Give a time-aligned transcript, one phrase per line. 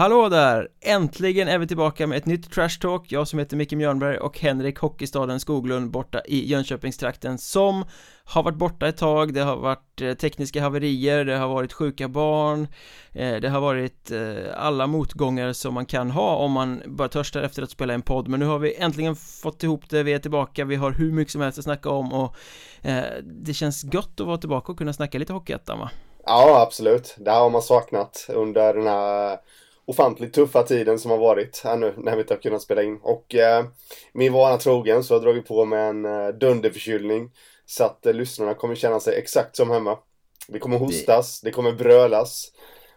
[0.00, 0.68] Hallå där!
[0.80, 4.38] Äntligen är vi tillbaka med ett nytt Trash Talk Jag som heter Micke Mjörnberg och
[4.38, 7.84] Henrik Hockeystaden Skoglund borta i Jönköpingstrakten som
[8.24, 12.08] har varit borta ett tag Det har varit eh, tekniska haverier, det har varit sjuka
[12.08, 12.68] barn
[13.12, 14.20] eh, Det har varit eh,
[14.56, 18.28] alla motgångar som man kan ha om man bara törstar efter att spela en podd
[18.28, 21.32] Men nu har vi äntligen fått ihop det, vi är tillbaka, vi har hur mycket
[21.32, 22.36] som helst att snacka om och
[23.22, 25.90] det känns gott att vara tillbaka och kunna snacka lite Hockeyettan va?
[26.26, 27.16] Ja, absolut.
[27.18, 29.38] Det här har man saknat under den här
[29.90, 32.98] ofantligt tuffa tiden som har varit här nu när vi inte har kunnat spela in.
[33.02, 33.64] Och eh,
[34.12, 37.30] min vana trogen så har jag dragit på med en eh, dunderförkylning.
[37.66, 39.98] Så att eh, lyssnarna kommer känna sig exakt som hemma.
[40.48, 42.52] Det kommer hostas, det, det kommer brölas.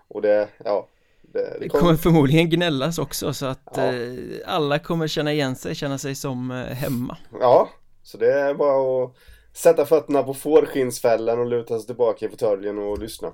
[0.07, 0.87] Och det, ja.
[1.21, 1.81] Det, det, det kommer...
[1.81, 1.95] kommer...
[1.97, 3.93] förmodligen gnällas också så att ja.
[3.93, 4.13] eh,
[4.45, 7.17] alla kommer känna igen sig, känna sig som eh, hemma.
[7.39, 7.69] Ja,
[8.03, 9.15] så det är bara att
[9.53, 13.33] sätta fötterna på fårskinnsfällen och luta sig tillbaka i fåtöljen och lyssna.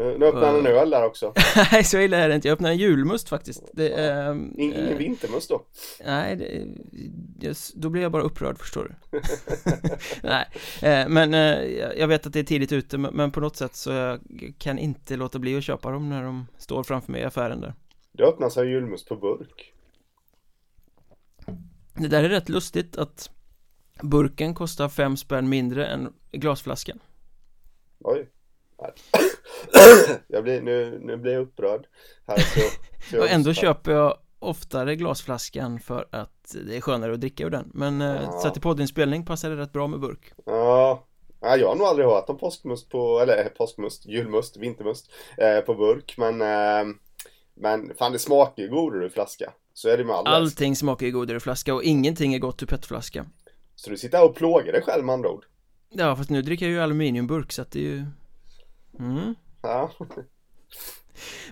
[0.00, 1.32] Nu öppnar han en öl där också.
[1.72, 3.70] Nej så illa är det inte, jag öppnar en julmust faktiskt.
[3.72, 5.62] Det är, Ingen äh, vintermust då?
[6.04, 6.66] Nej, det,
[7.46, 9.20] just, då blir jag bara upprörd förstår du.
[10.22, 10.46] Nej,
[10.82, 11.64] äh, men äh,
[11.98, 14.20] jag vet att det är tidigt ute men på något sätt så jag
[14.58, 17.74] kan inte låta bli att köpa dem när de står framför mig i affären där.
[18.12, 19.72] Det öppnas en julmust på burk.
[21.94, 23.30] Det där är rätt lustigt att
[24.02, 26.98] burken kostar fem spänn mindre än glasflaskan.
[28.00, 28.28] Oj
[30.26, 31.86] jag blir, nu, nu blir jag upprörd.
[32.26, 32.60] Här, så,
[33.10, 37.44] så jag Och ändå köper jag oftare glasflaskan för att det är skönare att dricka
[37.44, 37.70] ur den.
[37.74, 38.32] Men eh, ja.
[38.32, 40.32] så till poddinspelning passar det rätt bra med burk.
[40.46, 41.06] Ja.
[41.42, 45.74] Ja, jag har nog aldrig hört om påskmust på, eller påskmust, julmust, vintermust eh, på
[45.74, 46.14] burk.
[46.18, 46.94] Men eh,
[47.54, 49.52] Men fan det smakar ju godare i flaska.
[49.74, 52.62] Så är det med all Allting smakar ju godare i flaska och ingenting är gott
[52.62, 53.26] ur petflaska.
[53.74, 55.44] Så du sitter här och plågar dig själv med andra ord?
[55.92, 58.06] Ja fast nu dricker jag ju aluminiumburk så att det är ju
[59.00, 59.34] Mm.
[59.62, 59.90] Ja.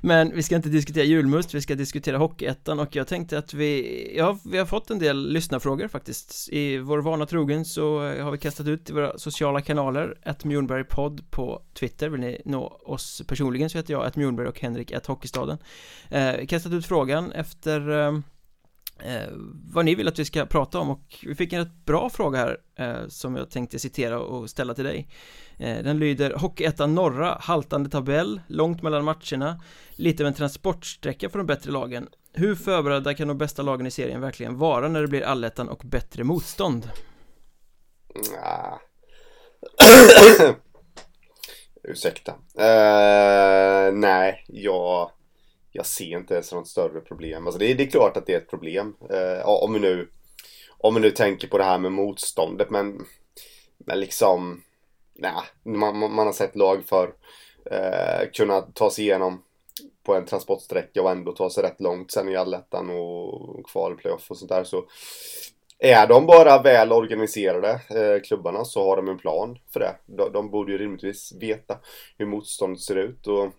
[0.00, 4.12] Men vi ska inte diskutera julmust, vi ska diskutera Hockeyettan och jag tänkte att vi,
[4.16, 8.38] ja, vi har fått en del lyssnarfrågor faktiskt I vår vana trogen så har vi
[8.38, 10.44] kastat ut i våra sociala kanaler ett
[10.88, 14.90] podd på Twitter, vill ni nå oss personligen så heter jag ett Mjornberg och Henrik
[14.90, 15.58] ett Hockeystaden
[16.08, 18.18] eh, Kastat ut frågan efter eh,
[19.04, 19.28] eh,
[19.72, 22.38] vad ni vill att vi ska prata om och vi fick en rätt bra fråga
[22.38, 25.08] här eh, som jag tänkte citera och ställa till dig
[25.58, 29.60] eh, Den lyder Hockeyettan norra, haltande tabell, långt mellan matcherna
[29.90, 33.90] Lite av en transportsträcka för de bättre lagen Hur förberedda kan de bästa lagen i
[33.90, 36.90] serien verkligen vara när det blir allettan och bättre motstånd?
[38.32, 38.78] Nah.
[41.82, 45.10] Ursäkta uh, Nej, jag
[45.78, 47.46] jag ser inte ens något större problem.
[47.46, 48.96] Alltså det, är, det är klart att det är ett problem.
[49.10, 50.08] Eh, om, vi nu,
[50.78, 52.70] om vi nu tänker på det här med motståndet.
[52.70, 53.06] Men,
[53.78, 54.62] men liksom,
[55.14, 57.14] nej, man, man har sett lag för
[57.70, 59.42] eh, kunna ta sig igenom
[60.02, 64.36] på en transportsträcka och ändå ta sig rätt långt sen i allettan och kvalplayoff och
[64.36, 64.64] sånt där.
[64.64, 64.84] Så
[65.78, 69.96] är de bara väl organiserade, eh, klubbarna, så har de en plan för det.
[70.06, 71.78] De, de borde ju rimligtvis veta
[72.18, 73.26] hur motståndet ser ut.
[73.26, 73.52] Och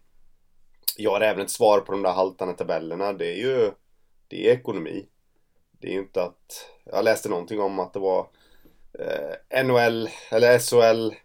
[0.99, 3.13] jag har även ett svar på de där haltande tabellerna.
[3.13, 3.71] Det är ju
[4.27, 5.05] det är ekonomi.
[5.81, 8.27] Det är ju inte att jag läste någonting om att det var
[8.99, 11.15] eh, NHL eller SHL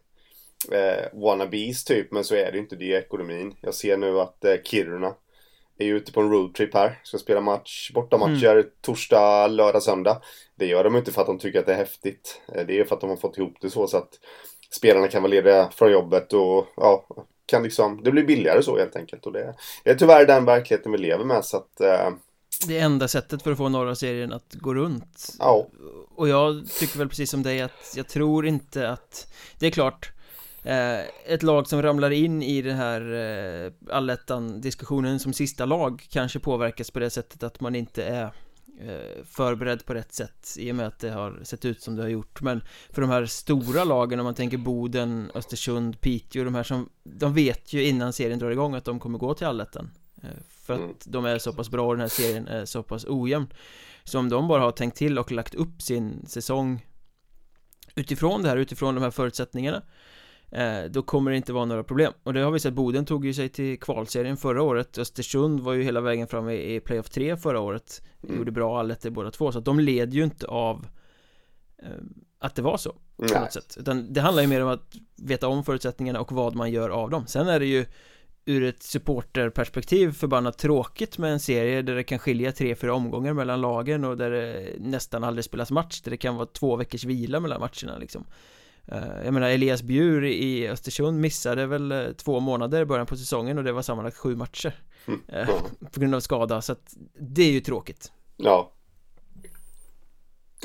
[0.74, 3.56] eh, wannabes typ men så är det inte det är ekonomin.
[3.60, 5.14] Jag ser nu att eh, Kiruna
[5.78, 7.00] är ute på en roadtrip här.
[7.02, 8.66] Ska spela match, bortamatcher mm.
[8.80, 10.22] torsdag, lördag, söndag.
[10.54, 12.42] Det gör de inte för att de tycker att det är häftigt.
[12.54, 14.20] Eh, det är för att de har fått ihop det så, så att
[14.70, 17.06] spelarna kan vara lediga från jobbet och ja,
[17.46, 19.26] kan liksom, det blir billigare så helt enkelt.
[19.26, 22.10] Och det, det är tyvärr den verkligheten vi lever med så att eh,
[22.66, 25.66] det enda sättet för att få norra serien att gå runt Ja
[26.14, 30.12] Och jag tycker väl precis som dig att jag tror inte att Det är klart
[30.62, 36.06] eh, Ett lag som ramlar in i den här eh, allettan diskussionen som sista lag
[36.10, 38.30] Kanske påverkas på det sättet att man inte är
[39.24, 42.08] förberedd på rätt sätt i och med att det har sett ut som det har
[42.08, 42.42] gjort.
[42.42, 46.88] Men för de här stora lagen om man tänker Boden, Östersund, Piteå de här som
[47.02, 49.90] de vet ju innan serien drar igång att de kommer gå till allettan.
[50.22, 50.94] Eh, för att mm.
[51.04, 53.46] de är så pass bra och den här serien är så pass ojämn.
[54.04, 56.86] Så om de bara har tänkt till och lagt upp sin säsong
[57.94, 59.82] utifrån det här, utifrån de här förutsättningarna Eh,
[60.90, 62.12] då kommer det inte vara några problem.
[62.22, 64.98] Och det har vi sett, Boden tog ju sig till kvalserien förra året.
[64.98, 68.02] Östersund var ju hela vägen fram i, playoff 3 förra året.
[68.22, 68.38] Mm.
[68.38, 70.86] Gjorde bra allet i båda två så att de led ju inte av
[71.78, 71.88] eh,
[72.38, 73.76] Att det var så på något sätt.
[73.80, 77.10] Utan det handlar ju mer om att veta om förutsättningarna och vad man gör av
[77.10, 77.26] dem.
[77.26, 77.86] Sen är det ju
[78.46, 83.32] ur ett supporterperspektiv förbannat tråkigt med en serie där det kan skilja tre, fyra omgångar
[83.32, 87.04] mellan lagen och där det nästan aldrig spelas match där det kan vara två veckors
[87.04, 88.24] vila mellan matcherna liksom.
[88.24, 88.34] Eh,
[89.24, 93.58] jag menar Elias Bjur i Östersund missade väl eh, två månader i början på säsongen
[93.58, 94.74] och det var sammanlagt sju matcher.
[95.28, 95.48] Eh,
[95.92, 98.12] På grund av skada så att det är ju tråkigt.
[98.36, 98.72] Ja.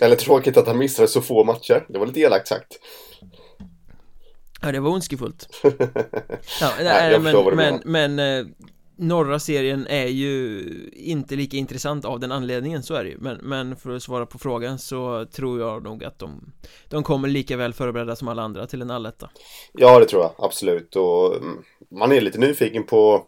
[0.01, 2.80] Eller tråkigt att han missade så få matcher, det var lite elakt sagt.
[4.62, 5.50] Ja det var ondskefullt.
[6.62, 8.51] Ja, Nej, vad men, men, men eh,
[9.01, 10.63] Norra serien är ju
[10.94, 13.18] inte lika intressant av den anledningen, så är det ju.
[13.18, 16.54] Men, men för att svara på frågan så tror jag nog att de
[16.90, 19.30] De kommer lika väl förberedda som alla andra till en alletta.
[19.74, 20.31] Ja, det tror jag.
[20.38, 20.96] Absolut.
[20.96, 23.28] Och mm, man är lite nyfiken på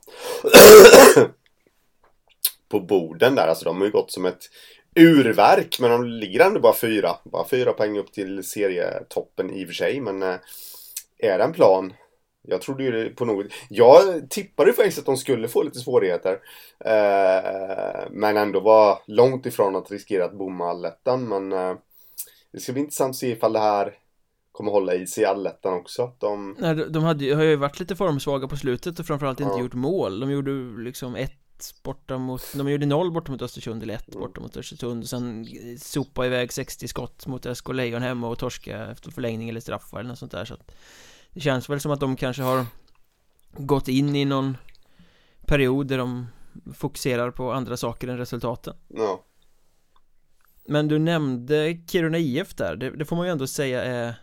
[2.69, 4.49] på borden där, alltså de har ju gått som ett
[4.95, 9.67] urverk men de ligger ändå bara fyra, bara fyra poäng upp till serietoppen i och
[9.67, 10.35] för sig men eh,
[11.17, 11.93] är det en plan?
[12.41, 13.45] Jag trodde ju på något...
[13.69, 16.39] Jag tippade ju faktiskt att de skulle få lite svårigheter.
[16.85, 21.27] Eh, men ändå var långt ifrån att riskera att bomma allettan.
[21.27, 21.75] Men eh,
[22.51, 23.93] det ska bli intressant att se ifall det här
[24.51, 26.11] kommer hålla i sig i allettan också.
[26.19, 26.55] De...
[26.59, 29.59] Nej, de, de hade, har ju varit lite formsvaga på slutet och framförallt inte Ja.
[29.59, 30.19] gjort mål.
[30.19, 31.33] De gjorde liksom ett
[31.83, 35.47] borta mot, de gjorde noll borta mot Östersund eller ett borta mot Östersund och sen
[35.79, 40.09] sopa iväg 60 skott mot SK Lejon hemma och torska efter förlängning eller straffar eller
[40.09, 40.71] något sånt där så att
[41.33, 42.65] det känns väl som att de kanske har
[43.57, 44.57] gått in i någon
[45.45, 46.27] period där de
[46.73, 48.75] fokuserar på andra saker än resultaten.
[48.87, 49.25] Ja.
[50.65, 54.15] Men du nämnde Kiruna IF där, det, det får man ju ändå säga är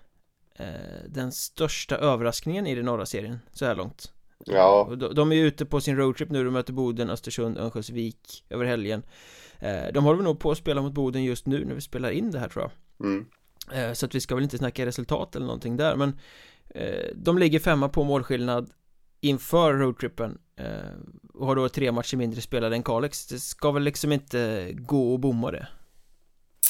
[0.55, 4.13] eh, den största överraskningen i den norra serien så här långt.
[4.47, 4.89] Ja.
[4.97, 8.65] De, de är ju ute på sin roadtrip nu, de möter Boden, Östersund, Örnsköldsvik över
[8.65, 9.03] helgen.
[9.59, 12.11] Eh, de håller väl nog på att spela mot Boden just nu när vi spelar
[12.11, 13.07] in det här tror jag.
[13.07, 13.27] Mm.
[13.73, 16.19] Eh, så att vi ska väl inte snacka resultat eller någonting där, men
[16.75, 18.71] Eh, de ligger femma på målskillnad
[19.21, 20.67] inför roadtrippen eh,
[21.35, 23.27] och har då tre matcher mindre spelade än Kalix.
[23.27, 25.69] Det ska väl liksom inte gå och bomma det.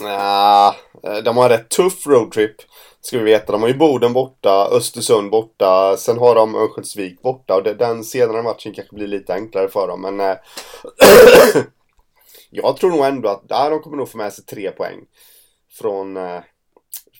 [0.00, 2.56] Nja, eh, de har en rätt tuff roadtrip.
[3.00, 3.53] Ska vi veta.
[3.53, 8.43] De har ju Boden borta, Östersund borta, sen har de Örnsköldsvik borta och den senare
[8.43, 10.01] matchen kanske blir lite enklare för dem.
[10.01, 10.19] Men
[12.51, 15.01] jag tror nog ändå att där de kommer nog få med sig tre poäng
[15.79, 16.19] från,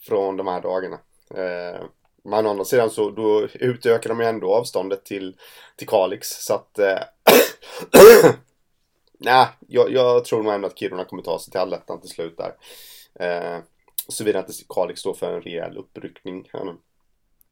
[0.07, 0.99] från de här dagarna.
[2.29, 5.37] Men å andra sidan så då utökar de ju ändå avståndet till,
[5.77, 6.99] till Kalix så att eh,
[9.19, 12.37] Nej, jag, jag tror nog ändå att Kiruna kommer ta sig till allettan till slut
[12.37, 12.55] där.
[13.21, 13.59] Eh,
[14.09, 16.49] Såvida inte Kalix står för en rejäl uppryckning.
[16.53, 16.77] här nu.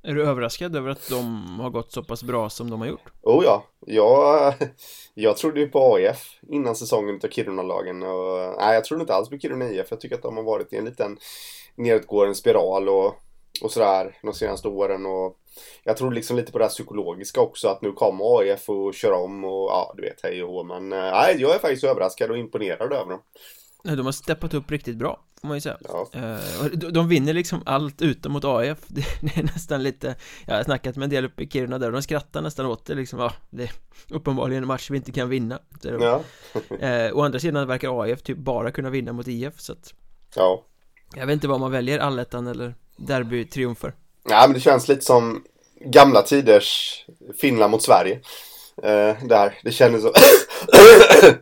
[0.03, 3.13] Är du överraskad över att de har gått så pass bra som de har gjort?
[3.23, 4.55] Oh ja, jag,
[5.15, 8.03] jag trodde ju på AIF innan säsongen utav Kiruna-lagen.
[8.03, 9.87] Och, nej, jag trodde inte alls på Kiruna IF.
[9.91, 11.19] Jag tycker att de har varit i en liten
[11.75, 13.15] nedåtgående spiral och,
[13.63, 15.07] och sådär de senaste åren.
[15.07, 15.39] Och
[15.85, 19.13] jag tror liksom lite på det här psykologiska också, att nu kommer AIF och kör
[19.13, 20.65] om och ja, du vet, hej och hå.
[20.65, 23.21] Men eh, nej, jag är faktiskt överraskad och imponerad över dem.
[23.83, 26.09] De har steppat upp riktigt bra, får man ju säga Ja.
[26.13, 30.15] Eh, de- De vinner liksom allt utom mot AIF Det det är nästan lite
[30.47, 32.87] Jag har snackat med en del uppe i Kiruna där och de skrattar nästan åt
[32.87, 33.71] det liksom Ja, det är
[34.11, 35.59] uppenbarligen en match vi inte kan vinna.
[35.83, 36.21] Ja.
[36.81, 39.95] eh, Å andra sidan verkar AIF typ bara kunna vinna mot IF så att
[40.35, 40.65] ja.
[41.17, 43.93] Jag vet inte vad man väljer, allettan eller derbytriumfer
[44.29, 45.45] Ja, men det känns lite som
[45.81, 47.05] gamla tiders
[47.41, 48.21] Finland mot Sverige.
[48.83, 49.59] Eh, där.
[49.63, 50.13] Det kändes som...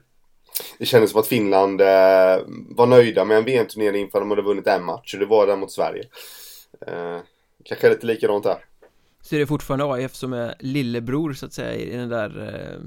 [0.78, 4.42] det kändes som att Finland eh, var nöjda med en VM-turnering för att de hade
[4.42, 6.04] vunnit en match och det var den mot Sverige.
[6.86, 7.18] Eh,
[7.64, 8.64] kanske lite likadant här.
[9.22, 12.80] Så är det fortfarande AIF som är lillebror så att säga i den där eh,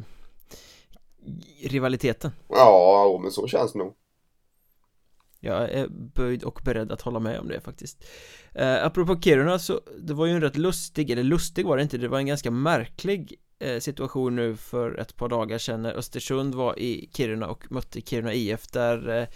[1.70, 3.94] Rivaliteten Ja, men så känns det nog.
[5.40, 8.06] Jag är böjd och beredd att hålla med om det faktiskt.
[8.54, 11.98] Eh, Apropå Kiruna så Det var ju en rätt lustig, eller lustig var det inte
[11.98, 16.56] Det var en ganska märklig eh, situation nu för ett par dagar sedan När Östersund
[16.56, 19.28] var i Kiruna och mötte Kiruna IF Där eh,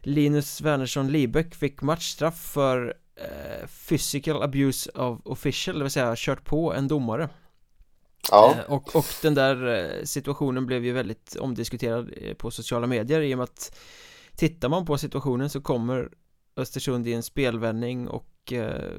[0.00, 6.44] Linus Wernersson Libeck fick matchstraff för eh, Physical abuse of official Det vill säga kört
[6.44, 7.28] på en domare.
[8.30, 12.86] Ja, Eh, och, och den där eh, situationen blev ju väldigt omdiskuterad eh, på sociala
[12.86, 13.78] medier i och med att
[14.36, 16.08] Tittar man på situationen så kommer
[16.56, 18.92] Östersund i en spelvändning och eh,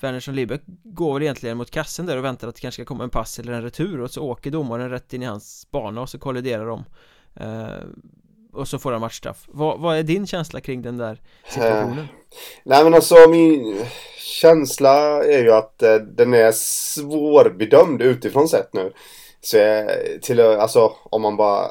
[0.00, 3.04] Wernersson Libeck går väl egentligen mot kassen där och väntar att det kanske ska komma
[3.04, 6.08] en pass eller en retur och så åker domaren rätt in i hans bana och
[6.08, 6.84] så kolliderar de
[7.34, 7.86] eh,
[8.52, 11.98] Och så får han matchstraff vad, vad är din känsla kring den där situationen?
[11.98, 12.04] Eh,
[12.64, 13.84] nej men alltså min
[14.18, 18.92] känsla är ju att eh, den är svårbedömd utifrån sett nu.
[19.40, 19.90] Så jag,
[20.22, 21.70] till alltså om man bara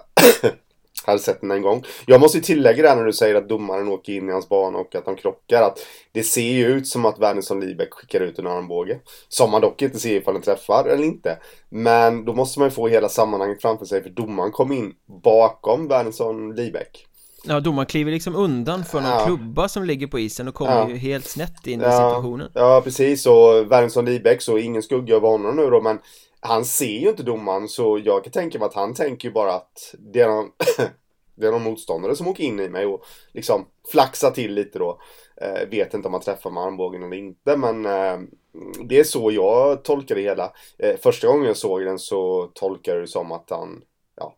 [1.05, 1.84] hade sett den en gång.
[2.05, 4.77] Jag måste ju tillägga det när du säger att domaren åker in i hans bana
[4.77, 5.62] och att de krockar.
[5.62, 5.79] Att
[6.12, 9.00] det ser ju ut som att Wernersson Libeck skickar ut en armbåge.
[9.27, 11.38] Som man dock inte ser ifall den träffar eller inte.
[11.70, 14.93] Men då måste man ju få hela sammanhanget framför sig för domaren kom in
[15.24, 17.08] bakom Wernersson Libeck.
[17.43, 19.25] Ja, domaren kliver liksom undan för någon Ja.
[19.25, 20.89] klubba som ligger på isen och kommer Ja.
[20.89, 21.91] ju helt snett in i Ja.
[21.91, 23.25] situationen Ja, precis.
[23.25, 26.00] Och Wernersson Libeck, så ingen skugga över honom nu då, men
[26.41, 29.53] han ser ju inte domaren så jag kan tänka mig att han tänker ju bara
[29.53, 30.51] att det är någon,
[31.36, 35.01] det är någon motståndare som åker in i mig och liksom flaxar till lite då.
[35.41, 38.19] Eh, vet inte om han träffar med armbågen eller inte men eh,
[38.83, 40.53] det är så jag tolkar det hela.
[40.79, 43.81] Eh, första gången jag såg den så tolkade jag det som att han
[44.15, 44.36] ja,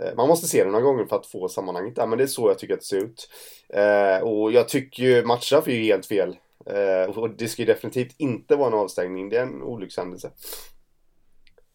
[0.00, 2.28] eh, man måste se den några gånger för att få sammanhanget där men det är
[2.28, 3.28] så jag tycker att det ser ut.
[3.68, 6.36] Eh, och jag tycker ju matchstraff är ju helt fel.
[6.66, 9.28] Eh, och det ska ju definitivt inte vara en avstängning.
[9.28, 10.30] Det är en olyckshändelse.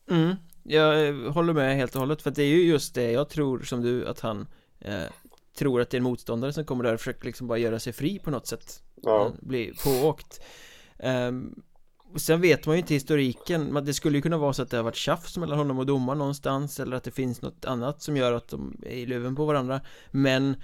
[0.09, 3.29] Mm, jag eh, håller med helt och hållet för det är ju just det jag
[3.29, 4.47] tror som du att han
[4.79, 5.03] eh,
[5.57, 7.93] tror att det är en motståndare som kommer där och försöker liksom bara göra sig
[7.93, 8.83] fri på något sätt.
[9.03, 9.31] Ja.
[9.41, 10.41] Bli pååkt.
[10.97, 11.61] Um,
[12.15, 14.77] sen vet man ju inte historiken, men det skulle ju kunna vara så att det
[14.77, 18.17] har varit tjafs mellan honom och domaren någonstans eller att det finns något annat som
[18.17, 19.81] gör att de är i luven på varandra.
[20.11, 20.55] Men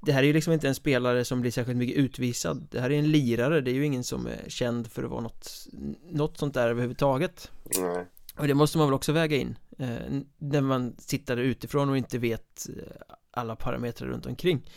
[0.00, 2.90] det här är ju liksom inte en spelare som blir särskilt mycket utvisad Det här
[2.90, 5.66] är en lirare, det är ju ingen som är känd för att vara något
[6.10, 8.06] Något sånt där överhuvudtaget Nej.
[8.38, 9.88] Och det måste man väl också väga in eh,
[10.38, 12.84] När man sitter utifrån och inte vet eh,
[13.32, 14.70] alla parametrar runt omkring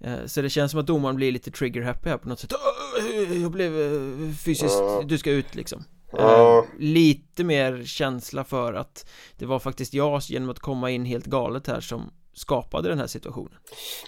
[0.00, 2.52] eh, Så det känns som att domaren blir lite trigger happy här på något sätt
[2.52, 5.02] "Åh, Jag blev eh, fysiskt, Ja.
[5.06, 6.66] du ska ut liksom Ja.
[6.78, 11.66] Lite mer känsla för att Det var faktiskt jag genom att komma in helt galet
[11.66, 13.58] här som skapade den här situationen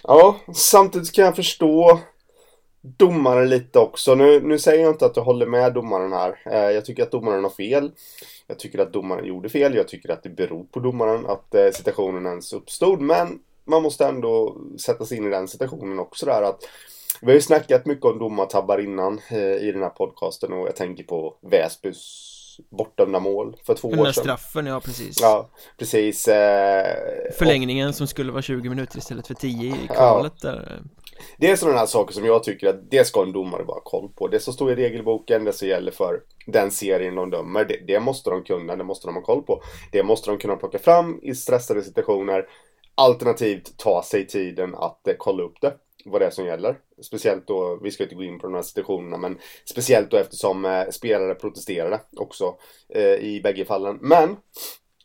[0.03, 1.99] Ja, samtidigt kan jag förstå
[2.97, 4.15] domaren lite också.
[4.15, 6.37] Nu, nu säger jag inte att jag håller med domaren här.
[6.71, 7.91] Jag tycker att domaren har fel.
[8.47, 9.75] Jag tycker att domaren gjorde fel.
[9.75, 13.01] Jag tycker att det beror på domaren att eh, situationen ens uppstod.
[13.01, 16.59] Men man måste ändå sätta sig in i den situationen också där att
[17.21, 20.75] vi har ju snackat mycket om domartabbar innan eh, i den här podcasten och jag
[20.75, 22.31] tänker på Väsbys
[22.69, 24.23] bortdömda mål för två Den år där sedan.
[24.23, 26.27] straffen, ja precis Ja, precis.
[26.27, 26.85] Eh,
[27.37, 30.81] Förlängningen som skulle vara 20 minuter istället för 10 i kvalet där
[31.37, 33.81] det är sådana här saker som jag tycker att det ska en domare bara ha
[33.81, 34.27] koll på.
[34.27, 37.99] Det som står i regelboken, det som gäller för den serien de dömer, det, det
[37.99, 39.61] måste de kunna, det måste de ha koll på.
[39.91, 42.45] Det måste de kunna plocka fram i stressade situationer.
[42.95, 45.73] Alternativt ta sig tiden att eh, kolla upp det,
[46.05, 46.77] vad det är som gäller.
[47.01, 50.65] Speciellt då, vi ska inte gå in på de här situationerna, men speciellt då eftersom
[50.65, 52.55] eh, spelare protesterade också
[52.89, 53.97] eh, i bägge fallen.
[54.01, 54.37] Men,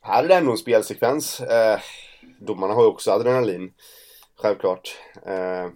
[0.01, 1.39] här är det ändå en spelsekvens.
[1.41, 1.79] Eh,
[2.39, 3.73] domarna har ju också adrenalin,
[4.35, 4.97] självklart.
[5.25, 5.67] Eh,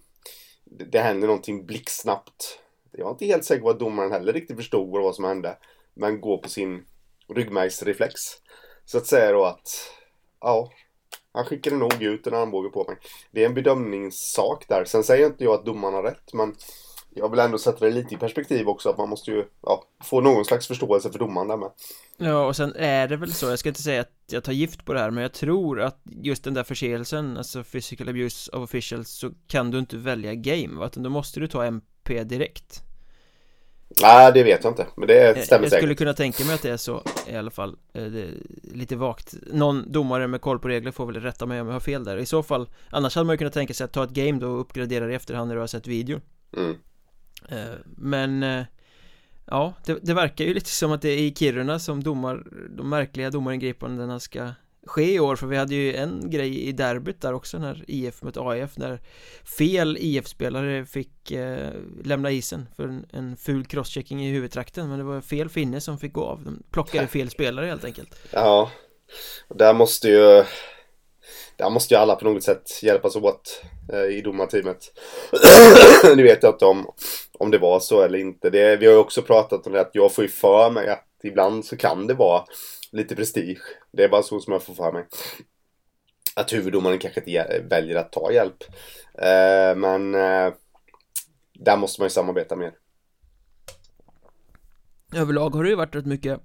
[0.66, 2.60] det, det händer någonting blixtsnabbt.
[2.92, 5.58] Jag är inte helt säker på att domaren heller riktigt förstod vad som hände.
[5.94, 6.86] Men går på sin
[7.28, 8.22] ryggmärgsreflex.
[8.86, 9.92] Så att säga då att,
[10.42, 10.72] ja,
[11.32, 12.98] han skickade nog ut en armbåge på mig.
[13.32, 14.86] Det är en bedömningssak där.
[14.86, 16.56] Sen säger inte jag att domaren har rätt, men
[17.10, 18.90] jag vill ändå sätta det lite i perspektiv också.
[18.90, 21.72] Att man måste ju ja, få någon slags förståelse för domaren där med.
[22.18, 24.86] Ja, och sen är det väl så, jag ska inte säga att jag tar gift
[24.86, 28.64] på det här, men jag tror att just den där förseelsen, alltså physical abuse of
[28.64, 30.86] officials, så kan du inte välja game, va?
[30.86, 32.82] Utan då måste du ta MP direkt.
[34.02, 34.88] Nej, det vet jag inte.
[34.98, 35.80] Men det Eh, stämmer Jag säkert.
[35.84, 38.28] skulle kunna tänka mig att det är så i alla fall Eh, det
[38.64, 41.80] Lite vagt Någon domare med koll på regler får väl rätta mig om jag har
[41.80, 44.10] fel där I så fall Annars hade man ju kunnat tänka sig att ta ett
[44.10, 46.22] game då och uppgradera i efterhand när du har sett videon
[46.58, 46.76] Mm.
[47.50, 48.44] Eh, Men
[49.48, 52.44] Ja, det, det verkar ju lite som att det är i Kiruna som domar
[52.78, 54.52] De märkliga domaringripandena ska
[54.86, 58.24] ske i år För vi hade ju en grej i derbyt där också när IF
[58.24, 59.02] mötte AIF När
[59.58, 61.72] fel IF-spelare fick eh,
[62.04, 65.98] lämna isen för en, en ful crosschecking i huvudtrakten Men det var fel finne som
[65.98, 66.44] fick gå av.
[66.44, 68.16] De plockade fel spelare helt enkelt.
[68.32, 68.72] Ja,
[69.48, 70.44] och där måste ju
[71.58, 74.92] där måste ju alla på något sätt hjälpas åt eh, i domarteamet.
[76.16, 76.92] nu vet jag inte om,
[77.40, 78.50] om det var så eller inte.
[78.50, 81.08] Det, vi har ju också pratat om det att jag får ju för mig att
[81.24, 82.44] ibland så kan det vara
[82.92, 83.62] lite prestige.
[83.92, 85.06] Det är bara så som jag får för mig.
[86.36, 88.64] Att huvuddomaren kanske inte väljer att ta hjälp.
[89.18, 90.54] Eh, men eh,
[91.54, 92.74] där måste man ju samarbeta mer.
[95.16, 96.42] Överlag har det ju varit rätt mycket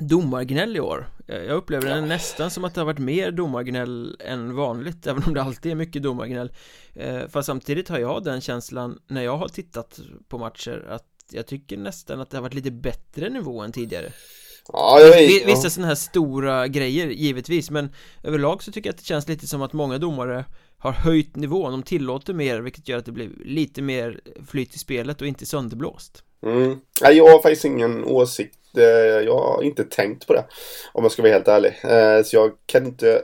[0.00, 1.08] domargnäll i år.
[1.26, 5.22] Eh, Jag upplever det nästan som att det har varit mer domargnäll än vanligt Även
[5.24, 6.52] om det alltid är mycket domargnäll.
[6.94, 11.46] Eh, Fast samtidigt har jag den känslan när jag har tittat på matcher att jag
[11.46, 14.12] tycker nästan att det har varit lite bättre nivå än tidigare.
[14.72, 17.90] Ja, vet, Vissa sådana här stora grejer, givetvis Men
[18.22, 20.44] överlag så tycker jag att det känns lite som att många domare
[20.78, 21.72] har höjt nivån.
[21.72, 25.46] De tillåter mer, vilket gör att det blir lite mer flyt i spelet och inte
[25.46, 26.22] sönderblåst.
[26.42, 26.80] Mm.
[27.02, 30.44] Nej, jag har faktiskt ingen åsikt det, Jag har inte tänkt på det.
[30.92, 31.74] Om jag ska vara helt ärlig.
[31.84, 33.22] Eh, så jag kan inte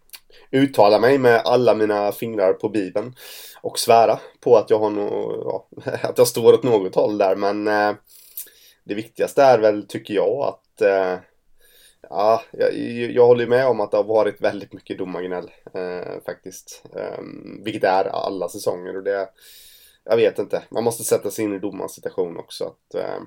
[0.50, 3.14] uttala mig med alla mina fingrar på bibeln.
[3.60, 5.68] Och svära på att jag har no ja,
[6.08, 7.36] att jag står åt något håll där.
[7.36, 7.92] Men eh,
[8.84, 10.82] det viktigaste är väl, tycker jag, att
[12.10, 12.74] Ja, jag,
[13.10, 16.82] jag håller med om att det har varit väldigt mycket domargnäll eh, faktiskt.
[16.96, 17.18] Eh,
[17.64, 19.28] vilket är alla säsonger och det
[20.04, 20.62] jag vet inte.
[20.70, 22.64] Man måste sätta sig in i domarens situation också.
[22.64, 23.20] Att, eh,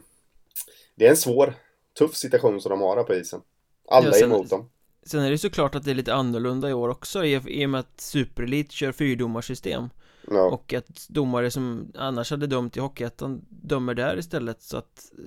[0.95, 1.53] det är en svår,
[1.97, 3.41] tuff situation som de har här på isen.
[3.89, 4.69] Alla Ja, är sen- emot dem.
[5.05, 7.79] Sen är det såklart att det är lite annorlunda i år också i, och med
[7.79, 9.89] att Superelit kör fyrdomarsystem
[10.27, 10.41] Ja.
[10.43, 15.23] Och att domare som annars hade dömt i Hockeyettan dömer där istället så att eh,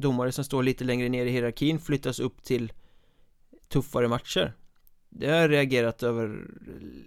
[0.00, 2.72] domare som står lite längre ner i hierarkin flyttas upp till
[3.68, 4.52] tuffare matcher
[5.08, 6.46] Det har jag reagerat över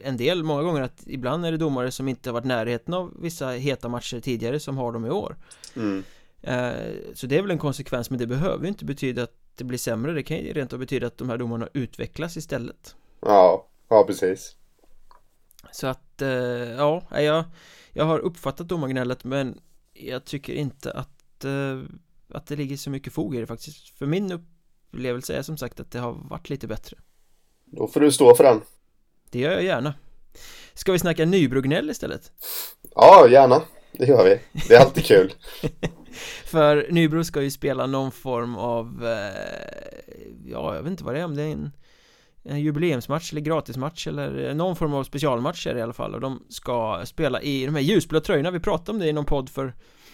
[0.01, 3.13] en del många gånger att ibland är det domare som inte har varit närheten av
[3.21, 5.35] vissa heta matcher tidigare som har dem i år
[5.75, 6.03] Mm.
[6.43, 6.73] Eh,
[7.13, 9.77] Så det är väl en konsekvens men det behöver ju inte betyda att det blir
[9.77, 14.03] sämre Det kan ju rent av betyda att de här domarna utvecklas istället Ja, ja
[14.07, 14.55] precis.
[15.71, 17.43] Så att, eh, ja, jag,
[17.93, 19.59] jag har uppfattat domargnället men
[19.93, 21.81] jag tycker inte att, eh,
[22.33, 25.79] att det ligger så mycket fog i det faktiskt För min upplevelse är som sagt
[25.79, 26.97] att det har varit lite bättre
[27.65, 28.61] Då får du stå för den.
[29.29, 29.93] Det gör jag gärna
[30.73, 32.31] Ska vi snacka Nybrognäll istället?
[32.95, 33.61] Ja, gärna.
[33.91, 34.39] Det gör vi.
[34.67, 35.33] Det är alltid kul.
[36.45, 40.01] För Nybro ska ju spela någon form av, eh,
[40.45, 41.71] ja jag vet inte vad det är om det är en,
[42.43, 46.15] en jubileumsmatch eller gratismatch eller någon form av specialmatch är det i alla fall.
[46.15, 49.25] Och de ska spela i de här ljusblå tröjorna, vi pratade om det i någon
[49.25, 49.73] podd för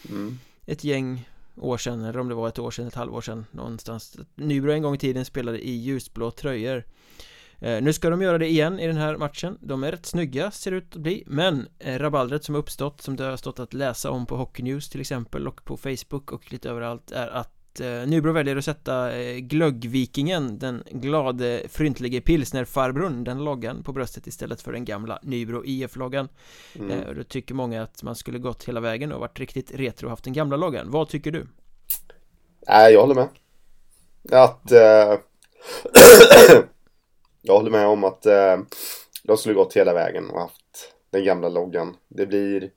[0.10, 0.40] Mm.
[0.66, 4.18] ett gäng år sedan, eller om det var ett år sedan, ett halvår sedan någonstans.
[4.36, 6.78] Nybro en gång i tiden spelade i ljusblå tröjor.
[6.78, 6.84] eh,
[7.60, 10.72] Nu ska de göra det igen i den här matchen De är rätt snygga, ser
[10.72, 14.12] det ut att bli Men eh, rabaldret som uppstått, som det har stått att läsa
[14.12, 18.08] om på Hockey News till exempel och på Facebook och lite överallt är att eh,
[18.08, 24.62] Nybro väljer att sätta eh, glöggvikingen, den glade fryntlige pilsnerfarbrorn, den loggan på bröstet istället
[24.62, 26.30] för den gamla Nybro IF-loggan
[26.76, 26.92] Mm.
[26.92, 30.06] Eh, och Då tycker många att man skulle gått hela vägen och varit riktigt retro
[30.06, 31.48] och haft den gamla loggan Vad tycker du?
[32.68, 33.28] Nej, jag håller med.
[34.32, 34.72] Att...
[34.72, 35.20] Eh...
[37.42, 38.58] jag håller med om att eh...
[39.24, 41.96] de skulle gått hela vägen och haft den gamla loggan.
[42.08, 42.70] Det blir...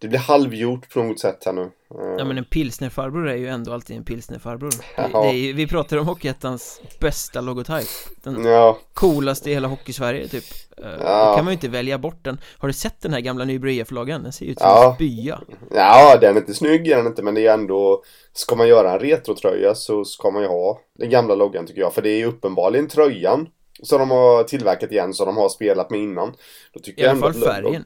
[0.00, 1.62] Det blir halvgjort på något sätt här nu.
[1.62, 5.66] Eh, Ja men en pilsnerfarbror är ju ändå alltid en pilsnerfarbror det, det är Vi
[5.66, 7.88] pratar om Hockeyettans bästa logotyp
[8.22, 10.44] Den Ja, coolaste i hela hockeysverige typ
[10.82, 11.28] Eh, Ja.
[11.30, 13.70] Då kan man ju inte välja bort den Har du sett den här gamla Nybro
[13.70, 14.22] IF-loggan?
[14.22, 14.88] Den ser ju ut som Ja.
[14.90, 15.40] en spya
[15.70, 18.02] ja, den är inte snygg är den inte, men det är ändå...
[18.32, 21.94] Ska man göra en retrotröja så ska man ju ha den gamla loggan tycker jag.
[21.94, 23.48] För det är ju uppenbarligen tröjan
[23.82, 26.34] som de har tillverkat igen, som de har spelat med innan.
[26.72, 27.84] Då tycker I alla fall färgen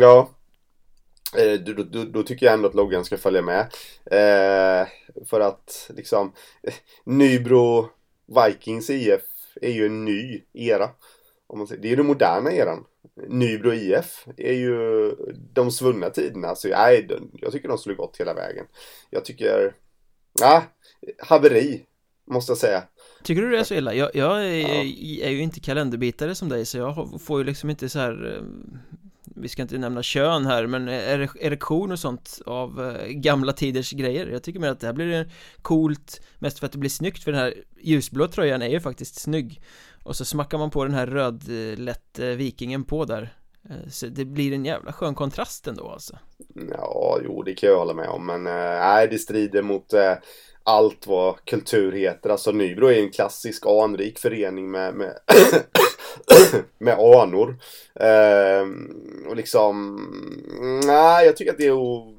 [0.00, 0.30] Ja.
[1.36, 3.60] Eh, Då, då, då, tycker jag ändå att loggan ska följa med.
[4.04, 4.88] Eh,
[5.26, 7.88] för att liksom eh, Nybro
[8.26, 9.22] Vikings IF
[9.60, 10.90] är ju en ny era.
[11.46, 11.82] Om man säger.
[11.82, 12.84] Det är ju den moderna eran.
[13.28, 15.10] Nybro IF är ju
[15.52, 16.54] de svunna tiderna.
[16.54, 18.66] Så nej, jag tycker de skulle gått hela vägen.
[19.10, 19.74] Jag tycker,
[20.40, 20.62] ja,
[21.18, 21.86] haveri.
[22.24, 22.82] Måste jag säga.
[23.22, 23.94] Tycker du det är så illa?
[23.94, 25.26] Jag, jag är, Ja.
[25.26, 28.42] är ju inte kalenderbitare som dig så jag får ju liksom inte så här eh,
[29.24, 33.90] Vi ska inte nämna kön här men ere- erektion och sånt av eh, gamla tiders
[33.92, 35.30] grejer Jag tycker mer att det här blir
[35.62, 39.20] coolt Mest för att det blir snyggt för den här ljusblå tröjan är ju faktiskt
[39.20, 39.62] snygg
[40.04, 43.34] Och så smackar man på den här rödlätt eh, vikingen på där
[43.90, 46.18] Så det blir en jävla skön kontrast ändå alltså
[46.70, 48.26] Ja, jo, det kan jag hålla med om.
[48.26, 49.92] Men nej, det strider mot
[50.64, 52.30] allt vad kultur heter.
[52.30, 55.18] Alltså Nybro är en klassisk anrik förening med, med,
[56.78, 57.56] med anor.
[57.94, 58.96] Ehm,
[59.28, 59.96] och liksom,
[60.86, 62.14] nej, jag tycker att det är att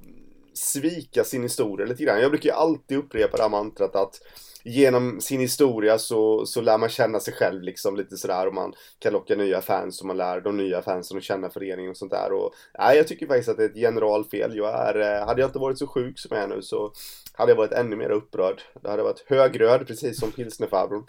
[0.54, 2.22] svika sin historia lite grann.
[2.22, 4.20] Jag brukar ju alltid upprepa det här mantrat att
[4.64, 8.74] genom sin historia så, så lär man känna sig själv liksom lite sådär och man
[9.00, 12.12] kan locka nya fans och man lär de nya fansen att känna föreningen och sånt
[12.12, 14.56] där och nej, jag tycker faktiskt att det är ett generalfel.
[14.56, 16.94] Jag är, eh, hade jag inte varit så sjuk som jag är nu så
[17.34, 18.62] hade jag varit ännu mer upprörd.
[18.82, 21.06] Det hade varit högröd precis som pilsnerfarbrorn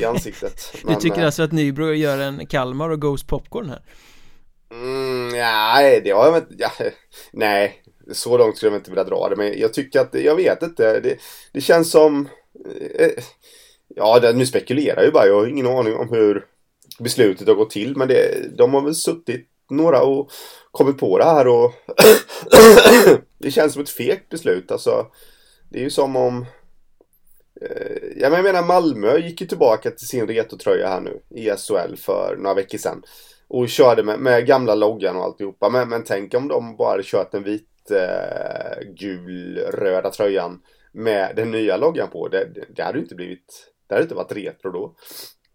[0.00, 0.74] i ansiktet.
[0.84, 3.82] Du tycker eh, alltså att Nybro gör en Kalmar och Ghost Popcorn här?
[4.70, 6.54] Mm, nej, det har jag inte...
[6.58, 6.70] Ja,
[7.32, 9.36] nej, så långt skulle jag inte vilja dra det.
[9.36, 11.00] Men jag tycker att, jag vet inte.
[11.00, 11.16] Det,
[11.52, 12.28] det känns som...
[12.98, 13.10] Eh,
[13.94, 15.26] ja, det, nu spekulerar jag ju bara.
[15.26, 16.44] Jag har ingen aning om hur
[16.98, 17.96] beslutet har gått till.
[17.96, 20.30] Men det, de har väl suttit några och
[20.70, 21.72] kommit på det här och...
[23.38, 24.72] det känns som ett fegt beslut.
[24.72, 25.06] Alltså,
[25.76, 26.46] det är ju som om...
[27.60, 32.36] Eh, jag menar Malmö gick ju tillbaka till sin retrotröja här nu i SHL för
[32.38, 33.02] några veckor sedan.
[33.48, 35.70] Och körde med, med gamla loggan och alltihopa.
[35.70, 40.62] Men, men tänk om de bara hade kört den vit, eh, gul, röda tröjan
[40.92, 42.28] med den nya loggan på.
[42.28, 44.94] Det, det, hade ju inte blivit, det hade inte varit retro då.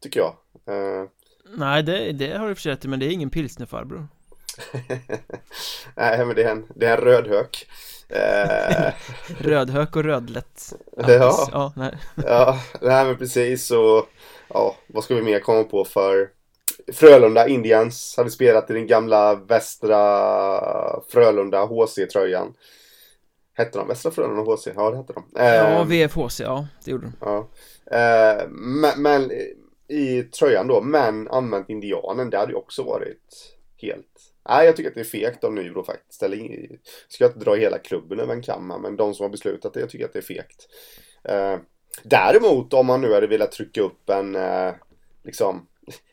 [0.03, 0.33] Tycker jag.
[0.75, 1.09] Eh,
[1.57, 4.07] Nej, det, det har du för sig rätt i, men det är ingen pilsnerfarbror
[5.95, 7.67] nej, men det är en, det är en rödhök.
[8.11, 8.93] Eh,
[9.39, 11.47] Rödhök och rödlätt Ja.
[11.51, 11.97] ja nej.
[12.25, 14.05] ja, nej men precis och
[14.47, 16.29] ja, vad ska vi mer komma på för
[16.93, 19.99] Frölunda Indians hade spelat i den gamla Västra
[21.09, 22.53] Frölunda HC-tröjan.
[23.53, 24.67] Hette de Västra Frölunda HC?
[24.75, 25.23] Ja, det hette de.
[25.33, 27.47] Ja, Ehm, VFHC, ja, det gjorde de Ja.
[27.97, 29.31] Eh, men, men
[29.87, 32.29] i tröjan då, men använt indianen.
[32.29, 34.10] Det hade ju också varit helt...
[34.49, 36.23] Nej, jag tycker att det är fegt av Nybro faktiskt.
[36.23, 36.37] Eller,
[37.07, 39.79] ska jag inte dra hela klubben över en kamma, men de som har beslutat det,
[39.79, 40.67] jag tycker att det är fegt.
[41.23, 41.57] Eh,
[42.03, 44.73] däremot, om man nu hade velat trycka upp en, eh,
[45.23, 45.67] liksom,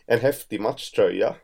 [0.06, 1.34] en häftig matchtröja.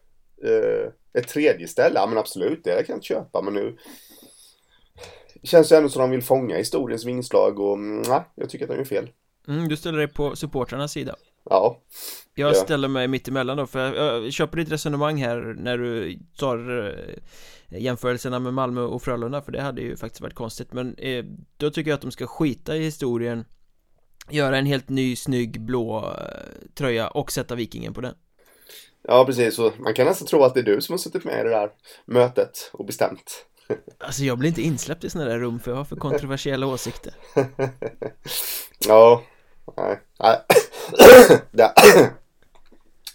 [0.43, 3.77] Eh, ett tredje ställe, ja men absolut, det kan jag inte köpa, men nu
[5.43, 8.71] känns det ändå som de vill fånga historiens vingslag och mm, nej, jag tycker att
[8.71, 9.11] de är fel.
[9.49, 11.17] Mm, du ställer dig på supportrarnas sida
[11.51, 11.83] Ja.
[12.35, 12.55] Jag ja.
[12.55, 16.89] ställer mig mitt emellan då, för jag, jag köper ditt resonemang här när du tar
[16.89, 21.25] eh, jämförelserna med Malmö och Frölunda, för det hade ju faktiskt varit konstigt, men eh,
[21.57, 23.45] då tycker jag att de ska skita i historien
[24.31, 28.15] Göra en helt ny snygg blå eh, tröja och sätta vikingen på den.
[29.03, 31.41] Ja, precis, så man kan nästan tro att det är du som har suttit med
[31.41, 31.71] i det där
[32.07, 33.47] mötet och bestämt.
[33.99, 37.15] Alltså jag blir inte insläppt i sådana där rum för jag har för kontroversiella åsikter.
[38.89, 39.23] Ja,
[39.77, 40.41] nej, nej.
[41.51, 41.73] Där,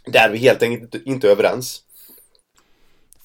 [0.05, 1.83] där är vi helt enkelt inte överens.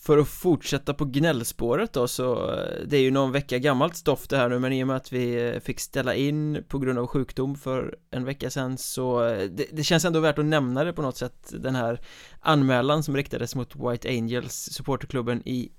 [0.07, 4.29] För att fortsätta på gnällspåret då så eh, Det är ju någon vecka gammalt stoff
[4.29, 6.99] det här nu men i och med att vi eh, fick ställa in på grund
[6.99, 10.85] av sjukdom för en vecka sedan så eh, det, det, känns ändå värt att nämna
[10.85, 12.01] det på något sätt Den här
[12.41, 15.73] anmälan som riktades mot White Angels supporterklubben i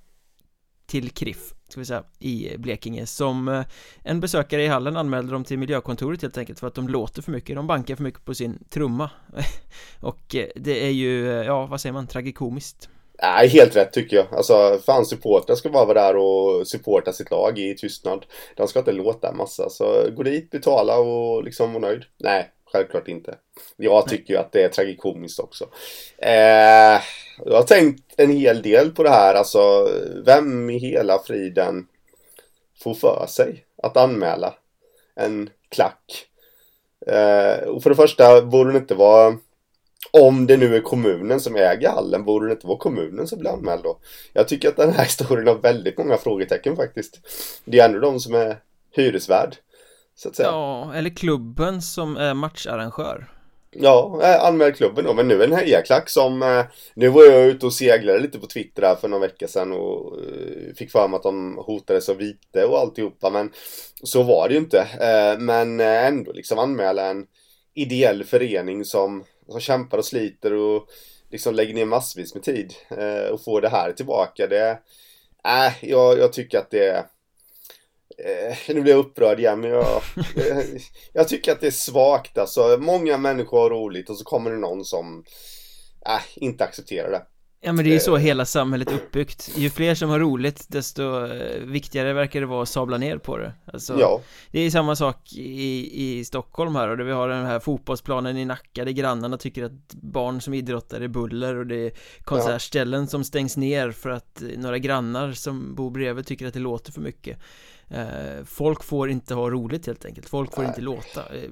[0.85, 3.63] till Kriff ska vi säga, i Blekinge som eh,
[4.03, 7.31] en besökare i hallen anmälde dem till miljökontoret helt enkelt för att de låter för
[7.31, 9.09] mycket, de bankar för mycket på sin trumma
[9.99, 12.89] och eh, det är ju, eh, ja vad säger man, tragikomiskt
[13.21, 14.25] Nej, helt rätt tycker jag.
[14.31, 18.25] Alltså, fan supportrar ska bara vara där och supporta sitt lag i tystnad.
[18.55, 19.69] De ska inte låta en massa.
[19.69, 22.03] Så gå dit, betala och liksom vara nöjd.
[22.17, 23.35] Nej, självklart inte.
[23.77, 25.69] Jag tycker ju att det är tragikomiskt också.
[26.17, 27.01] Eh,
[27.45, 29.35] jag har tänkt en hel del på det här.
[29.35, 29.89] Alltså,
[30.25, 31.87] vem i hela friden
[32.83, 34.53] får för sig att anmäla
[35.15, 36.27] en klack?
[37.07, 39.37] Eh, och för det första borde det inte vara
[40.11, 43.49] om det nu är kommunen som äger hallen, borde det inte vara kommunen som blir
[43.49, 43.99] anmäld då?
[44.33, 47.19] Jag tycker att den här historien har väldigt många frågetecken faktiskt.
[47.65, 48.57] Det är ändå de som är
[48.91, 49.55] hyresvärd.
[50.15, 50.47] Så att säga.
[50.47, 53.31] Ja, eller klubben som är matcharrangör.
[53.71, 55.13] Ja, anmäl klubben då.
[55.13, 56.41] Men nu är det en hejaklack som...
[56.41, 59.71] Eh, nu var jag ute och seglade lite på Twitter här för några veckor sedan
[59.71, 63.29] och eh, fick för mig att de hotades av vite och alltihopa.
[63.29, 63.51] Men
[64.03, 64.79] så var det ju inte.
[64.79, 67.25] Eh, men ändå liksom anmäla en
[67.73, 70.89] ideell förening som som kämpar och sliter och
[71.31, 74.47] liksom lägger ner massvis med tid eh, och får det här tillbaka.
[74.47, 74.79] Det,
[75.45, 77.05] äh, jag, jag tycker att det
[78.17, 80.01] eh, nu blir jag upprörd igen men jag,
[80.35, 80.63] eh,
[81.13, 82.77] jag tycker att det är svagt alltså.
[82.79, 85.23] Många människor har roligt och så kommer det någon som
[86.05, 87.21] äh, inte accepterar det.
[87.65, 90.65] Ja men det är ju så hela samhället är uppbyggt Ju fler som har roligt
[90.69, 94.21] desto eh, viktigare verkar det vara att sabla ner på det Alltså ja.
[94.51, 98.37] Det är samma sak i, i Stockholm här och där vi har den här fotbollsplanen
[98.37, 101.91] i Nacka där grannarna tycker att barn som idrottar är buller och det är
[102.23, 103.07] konsertställen ja.
[103.07, 107.01] som stängs ner för att några grannar som bor bredvid tycker att det låter för
[107.01, 107.43] mycket eh,
[108.45, 111.35] Folk får inte ha roligt helt enkelt, folk får inte låta.
[111.35, 111.49] Eh,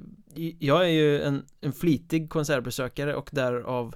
[0.60, 3.96] Jag är ju en, en flitig konsertbesökare och därav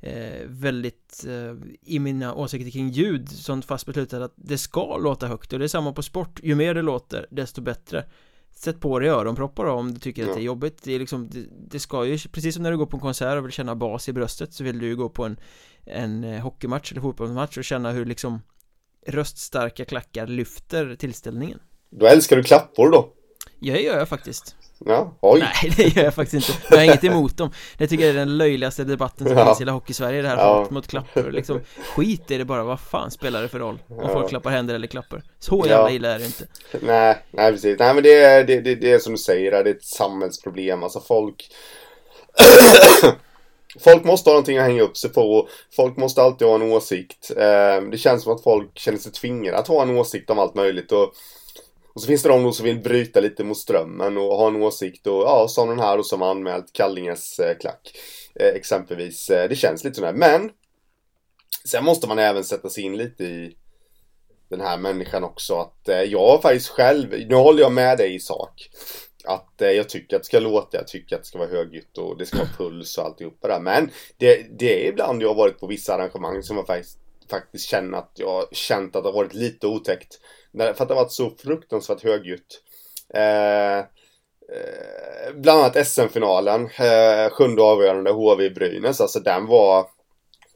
[0.00, 5.26] eh, väldigt eh, i mina åsikter kring ljud sånt fast beslutat att det ska låta
[5.26, 5.52] högt.
[5.52, 6.40] Och det är samma på sport.
[6.42, 8.04] Ju mer det låter desto bättre.
[8.50, 10.28] Sätt på dig öronproppar om du tycker ja.
[10.28, 10.82] att det är jobbigt.
[10.82, 13.38] Det är liksom, det, det, ska ju, precis som när du går på en konsert
[13.38, 15.36] och vill känna bas i bröstet så vill du ju gå på en
[15.84, 18.40] En eh, hockeymatch eller fotbollsmatch och känna hur liksom
[19.06, 21.58] Röststarka klackar lyfter tillställningen
[21.90, 23.12] Då älskar du klappor då?
[23.60, 26.84] Ja, det gör jag faktiskt Ja, oj Nej, det gör jag faktiskt inte Jag har
[26.84, 29.46] inget emot dem Det tycker jag är den löjligaste debatten som ja.
[29.46, 30.58] finns i hela hockey-Sverige Det här ja.
[30.58, 31.60] hat mot klappar liksom
[31.94, 33.78] Skit i det bara, vad fan spelar det för roll?
[33.88, 34.08] Om ja.
[34.08, 35.90] folk klappar händer eller klappar Så jävla ja.
[35.90, 36.46] illa är det inte
[36.80, 39.70] Nej, nej precis Nej men det är, det, det, det är som du säger, det
[39.70, 41.50] är ett samhällsproblem Alltså folk
[43.80, 45.48] Folk måste ha någonting att hänga upp sig på.
[45.76, 47.30] Folk måste alltid ha en åsikt.
[47.36, 50.54] Ehm, det känns som att folk känner sig tvingade att ha en åsikt om allt
[50.54, 50.92] möjligt.
[50.92, 51.14] Och
[51.96, 55.06] och så finns det de som vill bryta lite mot strömmen och ha en åsikt
[55.06, 57.92] och ja, som den här och som har anmält Kallinges eh, klack.
[58.34, 59.30] Eh, exempelvis.
[59.30, 60.12] Eh, det känns lite sådär.
[60.12, 60.50] Men
[61.68, 63.56] sen måste man även sätta sig in lite i
[64.50, 65.54] den här människan också.
[65.54, 68.70] Att jag faktiskt själv, nu håller jag med dig i sak.
[69.26, 71.98] Att eh, jag tycker att det ska låta, jag tycker att det ska vara högljutt
[71.98, 73.60] och det ska vara puls och alltihopa där.
[73.60, 76.98] Men det, det är ibland jag har varit på vissa arrangemang som jag faktiskt,
[77.30, 80.20] faktiskt känner att jag känt att det har varit lite otäckt.
[80.56, 82.62] För att det har varit så fruktansvärt högljutt.
[83.14, 83.84] Eh, eh,
[85.34, 89.86] bland annat SM-finalen, eh, sjunde avgörande HV-Brynäs, alltså den var...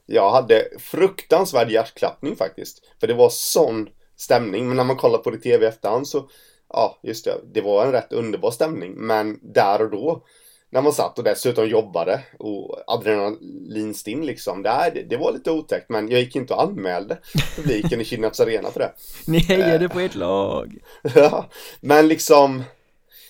[0.07, 2.83] Jag hade fruktansvärd hjärtklappning faktiskt.
[3.01, 6.29] För det var sån stämning, men när man kollar på det i tv efterhand så...
[6.73, 10.25] Ja, just det, det var en rätt underbar stämning, men där och då
[10.71, 14.63] när man satt och dessutom jobbade och adrenalinstinn liksom.
[14.63, 17.19] Det, det var lite otäckt men jag gick inte och anmälde
[17.57, 18.93] publiken i Kinnarps arena för det.
[19.27, 20.79] Ni hejade på ert lag.
[21.15, 22.63] ja, men liksom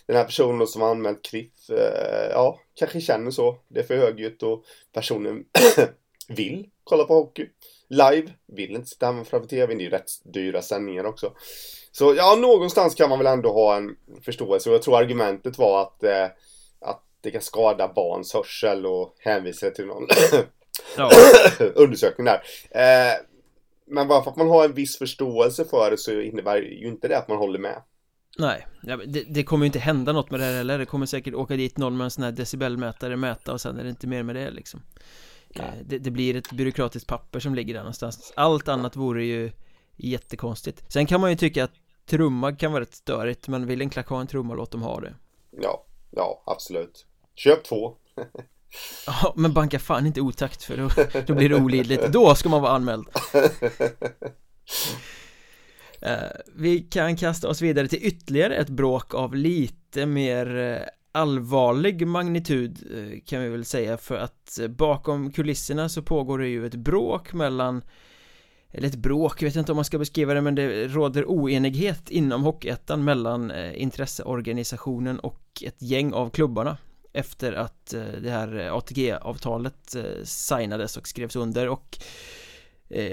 [0.06, 3.56] den här personen som har anmält Kriff, eh, ja, kanske känner så.
[3.68, 5.44] Det är för högljutt och personen
[6.28, 7.46] vill kolla på hockey
[7.88, 8.30] live.
[8.46, 9.78] Vill inte sitta hemma framför tvn.
[9.78, 11.32] Det är ju rätt dyra sändningar också.
[11.92, 14.70] Så ja, någonstans kan man väl ändå ha en förståelse.
[14.70, 16.24] Och jag tror argumentet var att, eh,
[16.80, 20.06] att det kan skada barns hörsel och hänvisa till någon
[20.96, 21.10] ja.
[21.74, 22.42] undersökning där.
[22.70, 23.14] Eh,
[23.86, 27.08] men bara för att man har en viss förståelse för det så innebär ju inte
[27.08, 27.82] det att man håller med.
[28.38, 28.66] Nej,
[29.06, 31.56] det, det, kommer ju inte hända något med det här heller Det kommer säkert åka
[31.56, 34.36] dit någon med en sån här decibelmätare mäta och sen är det inte mer med
[34.36, 34.82] det liksom
[35.54, 39.52] Eh, det, det, blir ett byråkratiskt papper som ligger där någonstans Allt annat vore ju
[40.02, 40.92] jättekonstigt.
[40.92, 41.72] Sen kan man ju tycka att
[42.06, 45.00] trumma kan vara rätt störigt Men vill en klack ha en trumma, låt dem ha
[45.00, 45.14] det.
[45.62, 47.06] Ja, ja absolut.
[47.34, 47.96] Köp två.
[49.06, 50.88] Ja, men banka fan inte otakt för då,
[51.26, 52.12] då blir det olidligt.
[52.12, 53.06] Då ska man vara anmäld.
[56.02, 56.18] Uh,
[56.54, 60.78] Vi kan kasta oss vidare till ytterligare ett bråk av lite mer uh,
[61.12, 66.48] allvarlig magnitud eh, kan vi väl säga för att eh, bakom kulisserna så pågår det
[66.48, 67.82] ju ett bråk mellan
[68.72, 72.10] eller ett bråk, jag vet inte om man ska beskriva det men det råder oenighet
[72.10, 76.76] inom Hockeyettan mellan eh, intresseorganisationen och ett gäng av klubbarna
[77.12, 81.68] efter att eh, det här ATG-avtalet eh, signades och skrevs under.
[81.68, 81.98] Och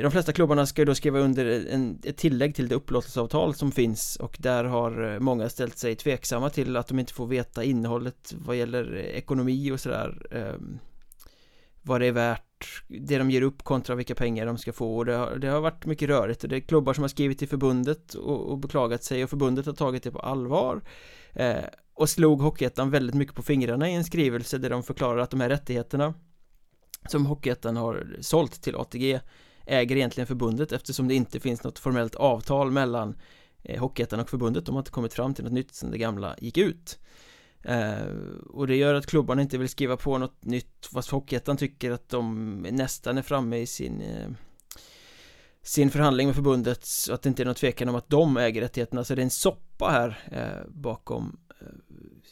[0.02, 3.72] de flesta klubbarna ska ju då skriva under en, ett tillägg till det upplåtelseavtal som
[3.72, 4.16] finns.
[4.16, 8.56] Och där har många ställt sig tveksamma till att de inte får veta innehållet vad
[8.56, 10.18] gäller ekonomi och sådär
[11.82, 12.47] vad det är värt
[12.88, 14.98] det de ger upp kontra vilka pengar de ska få.
[14.98, 16.44] Och det har, det har varit mycket rörigt.
[16.44, 19.24] Och det är klubbar som har skrivit till förbundet och, och beklagat sig.
[19.24, 20.82] Och förbundet har tagit det på allvar.
[21.34, 25.32] Eh, och slog Hockeyettan väldigt mycket på fingrarna i en skrivelse där de förklarar att
[25.32, 26.14] de här rättigheterna
[27.10, 29.20] som Hockeyettan har sålt till ATG
[29.66, 33.18] äger egentligen förbundet eftersom det inte finns något formellt avtal mellan
[33.64, 34.66] eh, Hockeyettan och förbundet.
[34.66, 37.00] De har inte kommit fram till något nytt sen det gamla gick ut
[37.64, 38.06] eh,
[38.50, 42.10] och det gör att klubbarna inte vill skriva på något nytt fast Hockeyettan tycker att
[42.10, 44.30] de nästan är framme i sin eh,
[45.68, 48.62] sin förhandling med förbundet så att det inte är någon tvekan om att de äger
[48.62, 49.04] rättigheterna.
[49.04, 51.68] Så det är en soppa här eh, bakom eh,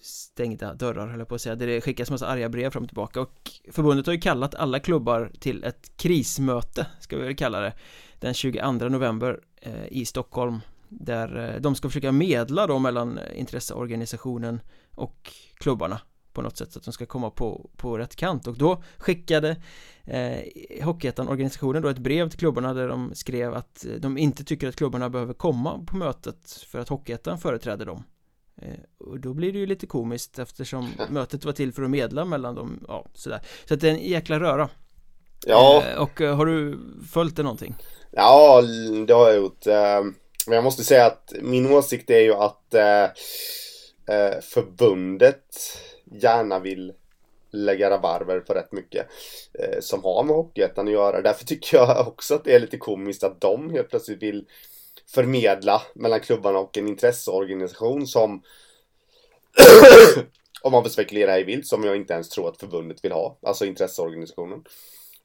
[0.01, 1.55] stängda dörrar höll jag på att säga.
[1.55, 3.21] Där det skickas massa arga brev fram och tillbaka.
[3.21, 7.73] Och förbundet har ju kallat alla klubbar till ett krismöte ska vi väl kalla det
[8.19, 10.59] den 22 november eh, i Stockholm.
[10.89, 14.59] Där eh, de ska försöka medla då mellan eh, intresseorganisationen
[14.95, 16.01] och klubbarna
[16.34, 18.47] på något sätt så att de ska komma på, på rätt kant.
[18.47, 19.55] Och då skickade
[20.03, 20.39] eh,
[20.86, 25.10] Hockeyettan-organisationen då ett brev till klubbarna där de skrev att de inte tycker att klubbarna
[25.10, 28.03] behöver komma på mötet för att Hockeyettan företräder dem.
[28.62, 32.25] Eh, och då blir det ju lite komiskt eftersom mötet var till för att medla
[32.25, 33.41] mellan dem, ja sådär.
[33.67, 34.69] Så att det är en jäkla röra.
[35.47, 35.84] Ja.
[35.88, 36.79] Eh, Och eh, har du
[37.12, 37.75] följt det någonting?
[38.12, 38.62] Ja,
[39.08, 39.65] det har jag gjort.
[40.47, 42.73] Men jag måste säga att min åsikt är ju att
[44.08, 45.58] Eh, förbundet
[46.06, 46.94] gärna vill
[47.52, 49.08] lägga rabarber på rätt mycket
[49.60, 51.22] eh, som har med Hockeyettan att göra.
[51.22, 54.46] Därför tycker jag också att det är lite komiskt att de helt plötsligt vill
[55.08, 58.41] förmedla mellan klubbarna och en intresseorganisation som
[60.62, 63.12] om man får spekulera här i vilt som jag inte ens tror att förbundet vill
[63.12, 64.63] ha, alltså intresseorganisationen.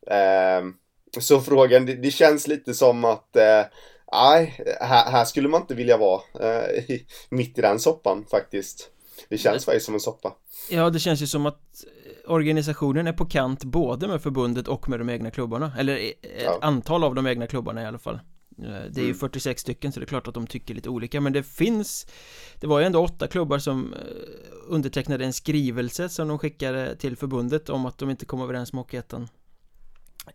[0.06, 0.62] Eh,
[1.20, 3.62] så frågan, det, det, känns lite som att eh,
[4.12, 8.90] nej, här, här, skulle man inte vilja vara eh, mitt i den soppan faktiskt.
[9.28, 10.32] Det känns faktiskt som en soppa.
[10.70, 11.84] Ja, det känns ju som att
[12.26, 16.58] organisationen är på kant både med förbundet och med de egna klubbarna Eller ett ja.
[16.62, 18.18] antal av de egna klubbarna i alla fall
[18.64, 19.58] Eh, det är ju 46 mm.
[19.58, 22.06] stycken så det är klart att de tycker lite olika men det finns
[22.60, 23.98] Det var ju ändå åtta klubbar som eh,
[24.66, 28.80] undertecknade en skrivelse som de skickade till förbundet om att de inte kom överens med
[28.80, 29.28] Hockeyettan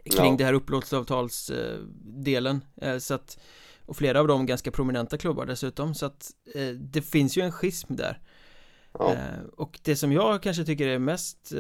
[0.04, 0.38] Kring ja.
[0.38, 3.40] det här upplåtelseavtalsdelen eh, så att
[3.86, 6.32] Och flera av dem ganska prominenta klubbar dessutom så att
[6.74, 8.20] Det finns ju en schism där
[9.00, 9.16] ja.
[9.58, 11.54] Och det som jag kanske tycker är mest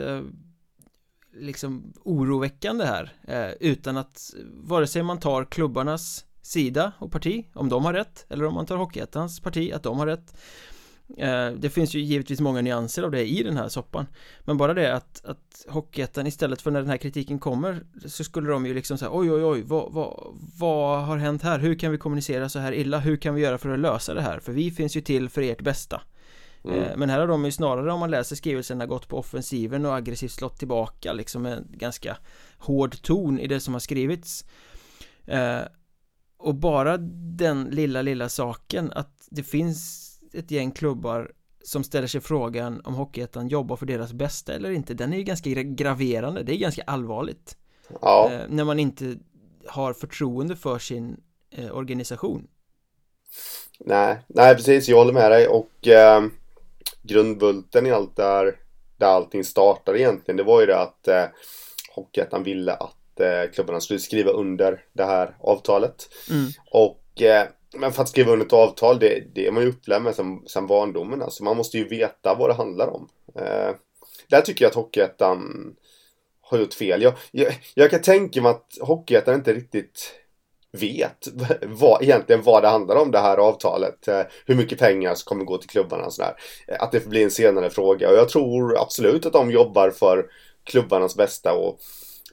[1.33, 3.13] Liksom oroväckande här
[3.59, 8.45] Utan att Vare sig man tar klubbarnas sida och parti, om de har rätt eller
[8.45, 10.74] om man tar Hockeyettans parti, att de har rätt eh,
[11.57, 14.05] det finns ju givetvis många nyanser av det i den här soppan
[14.43, 18.49] Men bara det att, att Hockeyettan istället för när den här kritiken kommer Så skulle
[18.49, 21.59] de ju liksom säga oj oj oj vad, vad, vad har hänt här?
[21.59, 22.99] Hur kan vi kommunicera så här illa?
[22.99, 24.39] Hur kan vi göra för att lösa det här?
[24.39, 26.01] För vi finns ju till för ert bästa
[26.63, 26.83] mm.
[26.83, 29.95] Eh, men här har de ju snarare om man läser skrivelserna gått på offensiven och
[29.95, 32.17] aggressivt slått tillbaka liksom med en ganska
[32.57, 34.45] hård ton i det som har skrivits
[35.25, 35.61] eh,
[36.37, 36.97] och bara
[37.37, 41.31] den lilla, lilla saken att det finns ett gäng klubbar
[41.63, 44.93] som ställer sig frågan om Hockeyettan jobbar för deras bästa eller inte.
[44.93, 47.57] Den är ju ganska graverande, det är ganska allvarligt.
[48.01, 49.15] Ja, eh, När man inte
[49.67, 52.47] har förtroende för sin eh, organisation.
[53.79, 55.47] Nej, nej precis, jag håller med dig.
[55.47, 56.23] Och eh,
[57.01, 58.55] grundbulten i allt där,
[58.97, 61.25] där allting startade egentligen, det var ju det att eh,
[61.95, 66.09] Hockeyettan ville att eh, klubbarna skulle skriva under det här avtalet.
[66.31, 66.51] mm.
[66.71, 70.01] Och eh, men för att skriva under ett avtal, det, det är man ju upplärd
[70.01, 71.21] med sen, sen barndomen.
[71.21, 73.09] Alltså man måste ju veta vad det handlar om.
[73.35, 73.75] Eh,
[74.27, 75.73] där tycker jag att Hockeyettan
[76.41, 77.01] har gjort fel.
[77.01, 80.13] Jag, jag, jag kan tänka mig att Hockeyettan inte riktigt
[80.71, 81.27] vet
[81.61, 84.07] vad, egentligen vad det handlar om det här avtalet.
[84.07, 86.35] Eh, hur mycket pengar som kommer gå till klubbarna och sådär.
[86.67, 88.09] Eh, att det får bli en senare fråga.
[88.09, 90.25] Och jag tror absolut att de jobbar för
[90.63, 91.79] klubbarnas bästa och,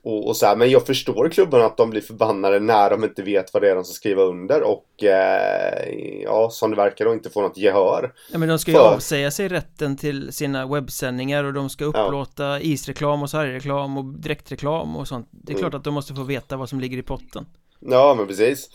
[0.05, 0.57] och, och så här.
[0.57, 3.75] Men jag förstår klubbarna att de blir förbannade när de inte vet vad det är
[3.75, 5.89] de ska skriva under och eh,
[6.25, 8.13] ja, som det verkar då inte få något gehör.
[8.33, 11.85] Ja men de ska ju För- avsäga sig rätten till sina webbsändningar och de ska
[11.85, 15.61] upplåta isreklam och sargreklam och direktreklam och sånt Det är Mm.
[15.71, 17.47] klart att de måste få veta vad som ligger i potten
[17.81, 18.69] Ja, men precis.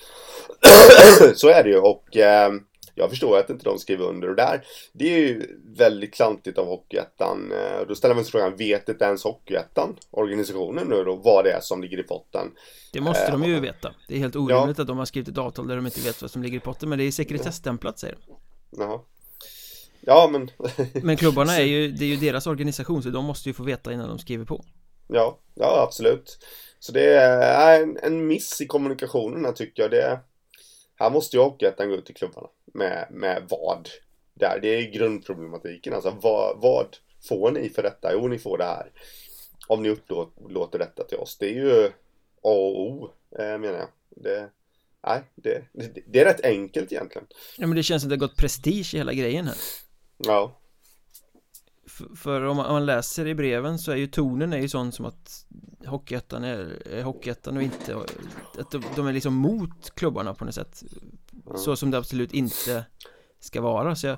[1.36, 2.52] så är det ju och eh,
[2.98, 4.64] jag förstår att inte de skriver under och där.
[4.94, 7.52] Det är ju väldigt klantigt av Hockeyettan.
[7.52, 11.52] Eh, Då ställer man sig frågan, vet inte ens Hockeyettan, organisationen nu då, vad det
[11.52, 12.52] är som ligger i potten?
[12.94, 15.38] Det måste Eh, de ju veta Det är helt orimligt att de har skrivit ett
[15.38, 18.16] avtal där de inte vet vad som ligger i potten Men det är sekretesstämplat säger
[18.16, 18.36] de
[18.82, 19.00] Jaha.
[20.02, 20.52] Ja, men
[21.04, 23.94] Men klubbarna är ju, det är ju deras organisation så de måste ju få veta
[23.94, 24.66] innan de skriver på
[25.08, 26.38] Ja, ja absolut.
[26.80, 29.92] Så det är en, en miss i kommunikationen här tycker jag.
[29.92, 30.20] Det
[30.98, 33.90] är, här måste ju Hockeyettan gå ut till klubbarna med, med vad.
[34.34, 35.94] Där, det är grundproblematiken.
[35.94, 38.14] Alltså vad, vad får ni för detta?
[38.14, 38.92] Jo, ni får det här.
[39.68, 41.38] Om ni upplåter detta till oss.
[41.38, 41.86] Det är ju
[42.42, 43.88] A och O, eh, menar jag.
[44.10, 44.50] Det,
[45.08, 47.28] nej, det, det, det är rätt enkelt egentligen.
[47.58, 49.56] Ja men det känns som det har gått prestige i hela grejen här
[50.18, 50.60] Ja,
[52.16, 54.92] För om man, om man läser i breven så är ju tonen är ju sån
[54.92, 55.46] som att
[55.86, 57.96] Hockeyettan är, är Hockeyettan och inte
[58.60, 60.84] Att de, de är liksom mot klubbarna på något sätt.
[61.56, 62.86] Så som det absolut inte
[63.40, 63.96] ska vara.
[63.96, 64.18] Så jag,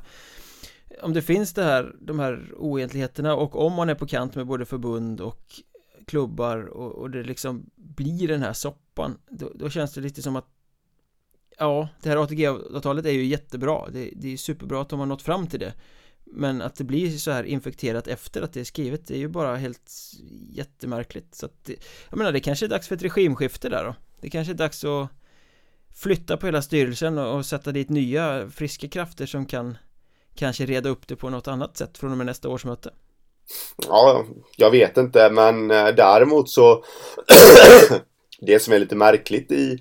[1.02, 4.48] Om det finns det här, de här oegentligheterna och om man är på kant med
[4.48, 5.46] både förbund och
[6.08, 10.36] klubbar och, och det liksom blir den här soppan då, då känns det lite som
[10.36, 10.46] att
[11.62, 13.90] Ja, det här ATG-avtalet är ju jättebra.
[13.90, 15.74] Det, det är superbra att de har nått fram till det
[16.32, 19.28] men att det blir så här infekterat efter att det är skrivet Det är ju
[19.28, 19.92] bara helt
[20.50, 21.36] jättemärkligt.
[21.36, 21.76] Så att det,
[22.10, 23.96] Jag menar det kanske är dags för ett regimskifte där då.
[24.22, 25.10] Det kanske är dags att
[25.96, 29.78] Flytta på hela styrelsen och, och sätta dit nya friska krafter som kan
[30.36, 32.94] Kanske reda upp det på något annat sätt från och med nästa årsmöte.
[33.88, 34.26] Ja,
[34.58, 36.84] jag vet inte, men eh, däremot så
[38.42, 39.80] Det som är lite märkligt i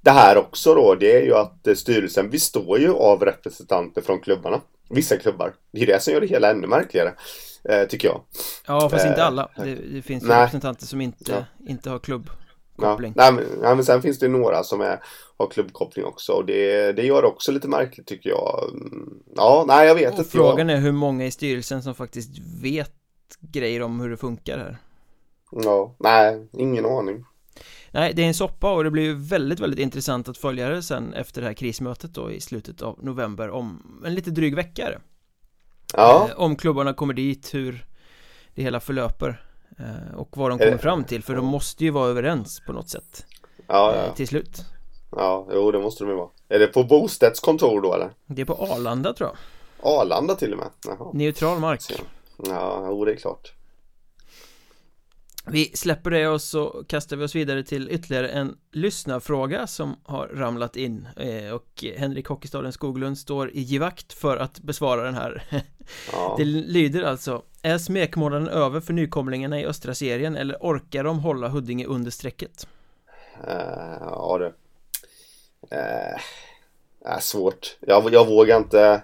[0.00, 4.20] det här också då, det är ju att eh, styrelsen består ju av representanter från
[4.20, 4.60] klubbarna.
[4.90, 5.54] Vissa klubbar.
[5.72, 7.12] Det är det som gör det hela ännu märkligare,
[7.68, 8.20] eh, tycker jag.
[8.66, 10.40] Ja fast inte Eh, alla Det, det finns ju nej.
[10.40, 12.00] representanter som inte, inte har Ja.
[12.00, 15.00] klubbkoppling Nej, men, nej, men sen finns det några som är,
[15.38, 18.70] har klubbkoppling också och det, det gör det också lite märkligt tycker jag.
[18.74, 20.30] Mm, Ja, nej jag vet Och inte.
[20.30, 22.30] frågan är hur många i styrelsen som faktiskt
[22.62, 22.92] vet
[23.40, 24.78] grejer om hur det funkar här
[25.50, 27.24] Jag, ja, nej, ingen aning.
[27.90, 30.82] Nej, det är en soppa och det blir ju väldigt, väldigt intressant att följa det
[30.82, 34.86] sen efter det här krismötet då i slutet av november om en lite dryg vecka
[34.86, 35.00] är det.
[35.92, 37.86] Ja, Eh, Om klubbarna kommer dit, hur
[38.54, 39.42] det hela förlöper
[39.78, 42.72] eh, och vad de kommer det- fram till för de måste ju vara överens på
[42.72, 43.26] något sätt
[43.66, 44.64] ja, eh, ja, till slut.
[45.16, 46.28] ja, jo det måste de ju vara.
[46.48, 48.10] Är det på Bosteds kontor då eller?
[48.26, 49.36] Det är på Arlanda tror jag,
[50.00, 50.68] Arlanda till och med?
[50.86, 51.10] Jaha.
[51.14, 51.80] neutral mark.
[52.46, 53.52] Ja, jo det är klart.
[55.50, 60.26] Vi släpper det och så kastar vi oss vidare till ytterligare en lyssnarfråga som har
[60.26, 65.42] ramlat in eh, och Henrik Hockeystaden Skoglund står i givakt för att besvara den här
[66.12, 66.34] Ja.
[66.38, 71.48] Det lyder alltså Är smekmånaden över för nykomlingarna i östra serien eller orkar de hålla
[71.48, 72.66] Huddinge under strecket?
[73.48, 74.52] Eh, ja det.
[75.76, 76.20] Uh,
[77.04, 77.76] är svårt.
[77.80, 79.02] Jag, jag vågar inte.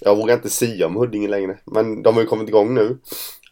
[0.00, 1.58] Jag vågar inte sia om Huddinge längre.
[1.64, 2.98] Men de har ju kommit igång nu.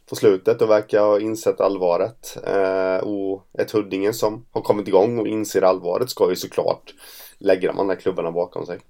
[0.08, 2.38] På slutet och verkar ha insett allvaret.
[2.44, 6.94] Eh, och ett Huddinge som har kommit igång och inser allvaret ska ju såklart
[7.38, 8.80] lägga de andra klubbarna bakom sig.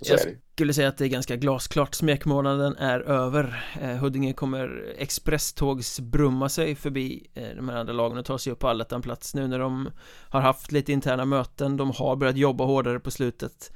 [0.00, 0.20] Så Jag
[0.54, 1.94] skulle säga att det är ganska glasklart.
[1.94, 3.64] Smekmånaden är över.
[3.80, 8.58] Eh, Huddinge kommer expresstågsbrumma sig förbi eh, de här andra lagen och ta sig upp
[8.58, 9.90] på allettan-plats nu när de
[10.28, 13.72] har haft lite interna möten De har börjat jobba hårdare på slutet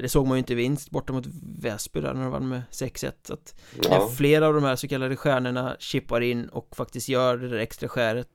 [0.00, 1.26] Det såg man ju inte vinst borta mot
[1.58, 4.08] Väsby där när de vann med 6-1 så att Ja.
[4.16, 7.88] flera av de här så kallade stjärnorna chippar in och faktiskt gör det där extra
[7.88, 8.28] skäret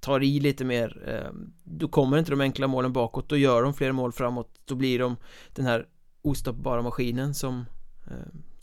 [0.00, 1.32] Tar i lite mer eh,
[1.64, 3.28] Då kommer inte de enkla målen bakåt.
[3.28, 4.50] Då gör de fler mål framåt.
[4.64, 5.16] Då blir de
[5.54, 5.86] den här
[6.22, 7.64] ostoppbara maskinen som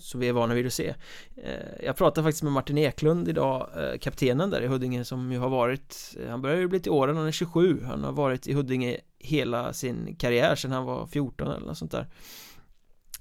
[0.03, 0.95] eh, så vi är vana vid att se.
[1.43, 5.37] Eh, Jag pratade faktiskt med Martin Eklund idag, eh, kaptenen där i Huddinge som ju
[5.39, 8.53] har varit Han börjar ju bli till åren, han är 27 Han har varit i
[8.53, 12.07] Huddinge hela sin karriär sedan han var 14 eller något sånt där.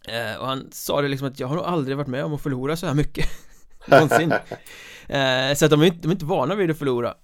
[0.09, 2.43] Eh, Och han sa det liksom att jag har nog aldrig varit med om att
[2.43, 3.28] förlora så här mycket.
[3.87, 4.33] Någonsin.
[5.57, 7.14] Så att de är, inte, de är inte vana vid att förlora.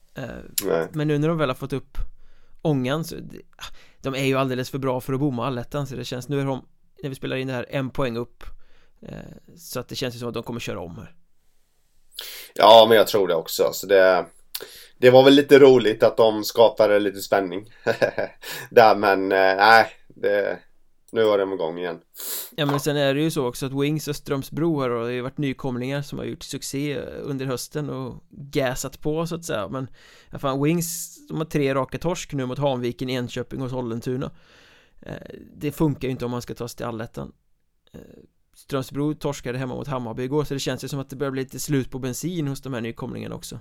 [0.93, 1.99] Men nu när de väl har fått upp
[2.63, 3.17] ångan så
[4.03, 6.45] De är ju alldeles för bra för att bomma allettan så det känns, nu är
[6.45, 6.67] de
[7.03, 8.43] När vi spelar in det här en poäng upp.
[8.43, 8.49] Eh,
[9.57, 11.15] så att det känns ju som att de kommer köra om här.
[12.55, 13.71] Ja men jag tror det också.
[13.73, 14.27] Så det
[14.99, 17.71] Det var väl lite roligt att de skapade lite spänning
[18.71, 20.59] Där men eh, nej det
[21.13, 22.01] nu var de igång igen.
[22.57, 25.21] Ja men sen är det ju så också att Wings och Strömsbro har det ju
[25.21, 29.69] varit nykomlingar som har gjort succé under hösten och gasat på så att säga.
[29.69, 29.89] Men
[30.41, 34.31] fan, Wings, de har tre raka torsk nu mot Hanviken, Enköping och Sollentuna.
[35.03, 35.15] Eh,
[35.57, 37.33] Det funkar ju inte om man ska ta sig till allettan
[38.69, 41.43] Strömsbro torskade hemma mot Hammarby igår så det känns ju som att det börjar bli
[41.43, 43.61] lite slut på bensin hos de här nykomlingarna också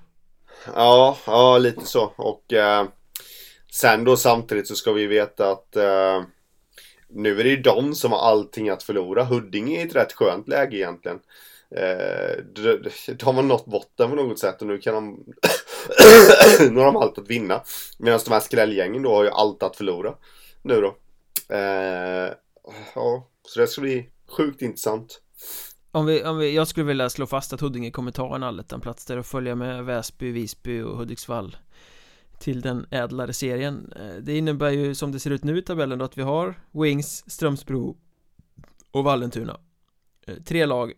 [0.76, 2.86] Ja, ja lite så och eh,
[3.72, 6.24] sen då samtidigt så ska vi veta att eh,
[7.10, 9.24] nu är det ju de som har allting att förlora.
[9.24, 11.20] Huddinge är i ett rätt skönt läge egentligen.
[11.76, 15.26] Eh, de, de har nått botten på något sätt och nu kan de
[16.74, 17.64] nu har de allt att vinna.
[18.00, 20.14] Medan de här skrällgängen då har ju allt att förlora.
[20.62, 20.96] Nu då.
[21.56, 22.32] Eh,
[22.96, 25.22] ja, så det ska bli Sjukt intressant
[25.92, 29.06] om vi, om vi, jag skulle vilja slå fast att Huddinge kommer ta en allettan-plats
[29.06, 31.58] där och följa med Väsby, Visby och Hudiksvall
[32.40, 36.00] till den ädlare serien eh, Det innebär ju som det ser ut nu i tabellen
[36.00, 37.98] då att vi har Wings, Strömsbro
[38.92, 39.60] och Vallentuna
[40.28, 40.94] eh, Tre lag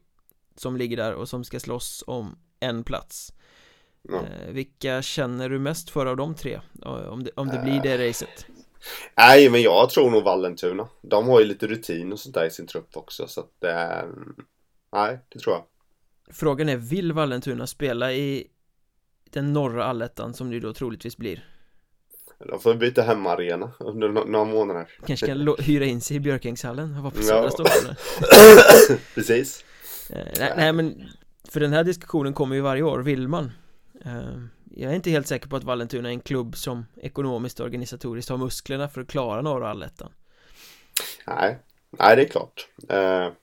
[0.55, 3.34] som ligger där och som ska slåss om en plats
[4.01, 4.15] ja.
[4.15, 6.59] Eh, vilka känner du mest för av de tre?
[6.82, 8.45] Om det, om det blir det racet?
[9.17, 10.88] Nej, men jag tror nog Vallentuna.
[11.01, 14.09] De har ju lite rutin och sånt där i sin trupp också, så att eh,
[14.93, 15.63] Nej, det tror jag.
[16.36, 18.47] Frågan är, vill Vallentuna spela i
[19.30, 21.45] den norra allettan som det då troligtvis blir?
[22.38, 24.88] De får byta hemmaarena under no några månader.
[25.05, 27.51] Kanske kan hyra in sig i Björkängshallen och vara på Södra ja.
[27.51, 27.95] Stockholm.
[29.15, 29.65] Precis.
[30.09, 31.09] Eh, nej, nej, men
[31.49, 33.51] för den här diskussionen kommer ju varje år, vill man?
[34.05, 34.43] Eh,
[34.76, 38.30] jag är inte helt säker på att Vallentuna är en klubb som ekonomiskt och organisatoriskt
[38.30, 40.11] har musklerna för att klara norra allettan
[41.28, 41.57] Nej,
[41.89, 42.67] nej det är klart.
[42.89, 43.34] Eh,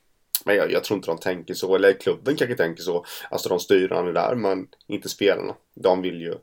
[0.45, 3.05] Men jag, jag, tror inte de tänker så, eller klubben kanske tänker så.
[3.29, 5.55] Alltså de styrande där, men inte spelarna.
[5.75, 6.35] De vill ju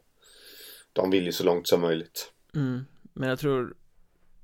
[0.93, 2.33] De vill ju så långt som möjligt.
[2.55, 3.75] Mm, Men jag tror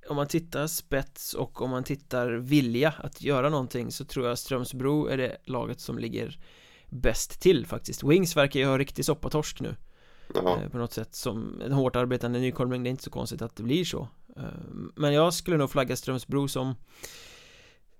[0.09, 4.39] om man tittar spets och om man tittar vilja att göra någonting så tror jag
[4.39, 6.39] Strömsbro är det laget som ligger
[6.89, 8.05] bäst till faktiskt.
[8.05, 9.75] Wings verkar ju ha riktig soppatorsk nu
[10.35, 10.59] ja.
[10.63, 13.57] Eh, på något sätt som en hårt arbetande nykomling Det är inte så konstigt att
[13.57, 14.43] det blir så eh,
[14.97, 16.75] Men jag skulle nog flagga Strömsbro som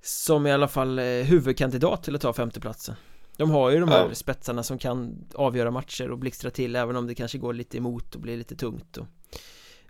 [0.03, 2.95] Som i alla fall eh, huvudkandidat till att ta femteplatsen
[3.37, 4.15] De har ju de här ja.
[4.15, 8.15] spetsarna som kan avgöra matcher och blixtra till även om det kanske går lite emot
[8.15, 9.07] och blir lite tungt och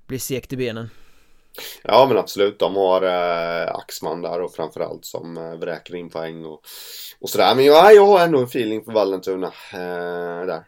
[0.07, 0.89] Blir segt i benen
[1.83, 6.45] Ja men absolut, de har eh, Axman där och framförallt som eh, vräker in poäng
[6.45, 6.63] och,
[7.21, 7.55] och sådär.
[7.55, 10.65] Men jag, jag har ändå en feeling för Vallentuna eh, där.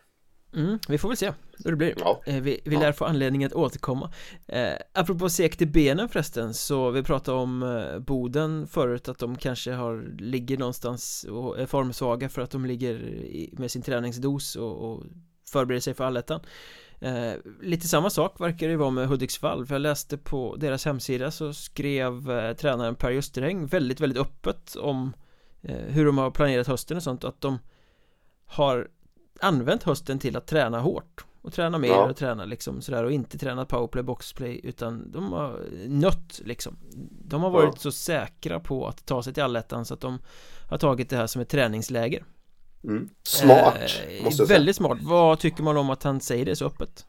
[0.55, 1.33] Mm, vi får väl se
[1.65, 1.95] hur det blir.
[1.99, 2.23] Ja.
[2.27, 4.13] Eh, vi, vi lär få anledning att återkomma.
[4.47, 9.37] Eh, Apropå sekt i benen förresten Så vi pratade om eh, Boden förut Att de
[9.37, 14.57] kanske har Ligger någonstans och är formsvaga för att de ligger i, med sin träningsdos
[14.57, 15.05] och, och
[15.51, 16.41] förbereder sig för allettan.
[17.01, 21.31] Eh, Lite samma sak verkar det vara med Hudiksvall För jag läste på deras hemsida
[21.31, 25.13] så skrev eh, tränaren Per Justeräng väldigt, väldigt öppet om
[25.63, 27.59] eh, hur de har planerat hösten och sånt Att de
[28.47, 28.89] har
[29.43, 32.11] använt hösten till att träna hårt och träna mer ja.
[32.11, 36.79] och träna liksom sådär och inte tränat powerplay, boxplay utan de har nött liksom
[37.25, 37.81] De har varit ja.
[37.81, 40.19] så säkra på att ta sig till allettan så att de
[40.71, 42.25] har tagit det här som ett träningsläger
[42.85, 43.09] mm.
[43.23, 46.57] Smart, eh, måste jag säga Väldigt smart, vad tycker man om att han säger det
[46.57, 47.07] så öppet?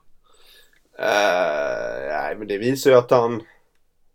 [0.99, 3.41] Uh, nej men det visar ju att han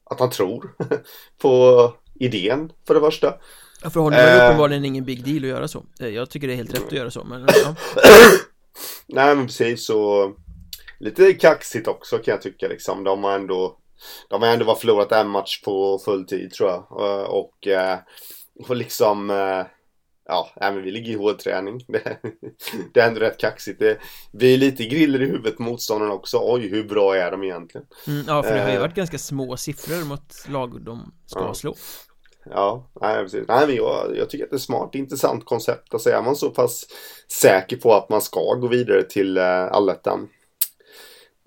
[0.05, 0.75] Att han tror
[1.43, 3.35] på idén för det första
[3.83, 6.47] Ja, för honom är det uppenbarligen ingen big deal att göra så eh, Jag tycker
[6.47, 7.75] det är helt rätt att göra så, men ja.
[9.07, 10.33] Nej men precis så
[11.01, 13.79] Lite kaxigt också kan jag tycka liksom De har ändå
[14.31, 16.93] De har ändå bara förlorat en match på full tid tror jag
[17.31, 17.69] Och,
[18.69, 19.31] och liksom
[20.31, 21.85] Ja, nej, men vi ligger i hårdträning.
[21.89, 22.19] Det,
[22.95, 23.79] det är ändå rätt kaxigt.
[23.79, 23.99] Det,
[24.33, 26.41] vi är lite griller i huvudet motståndarna också.
[26.43, 27.87] Oj, hur bra är de egentligen?
[28.07, 31.55] Mm, ja, för det har ju varit ganska små siffror mot lag de ska ja.
[31.55, 31.75] slå.
[32.51, 33.45] Ja, nej, precis.
[33.49, 35.95] Nej, men jag, jag tycker att det är smart, intressant koncept.
[35.95, 36.87] Alltså är man så pass
[37.33, 40.29] säker på att man ska gå vidare till eh, allettan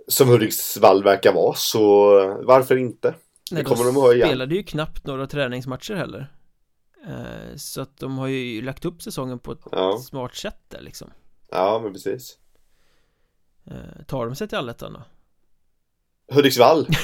[0.07, 2.11] som Hudiksvall verkar vara, så
[2.43, 3.15] varför inte?
[3.51, 4.27] Nej, det kommer de att igen.
[4.27, 6.31] spelade ju knappt några träningsmatcher heller.
[7.07, 10.81] Eh, så att de har ju lagt upp säsongen på ett Ja, smart sätt där
[10.81, 11.09] liksom
[11.51, 12.37] ja men precis.
[13.67, 15.01] eh, Tar de sig till allettan då?
[16.33, 16.87] Hudiksvall!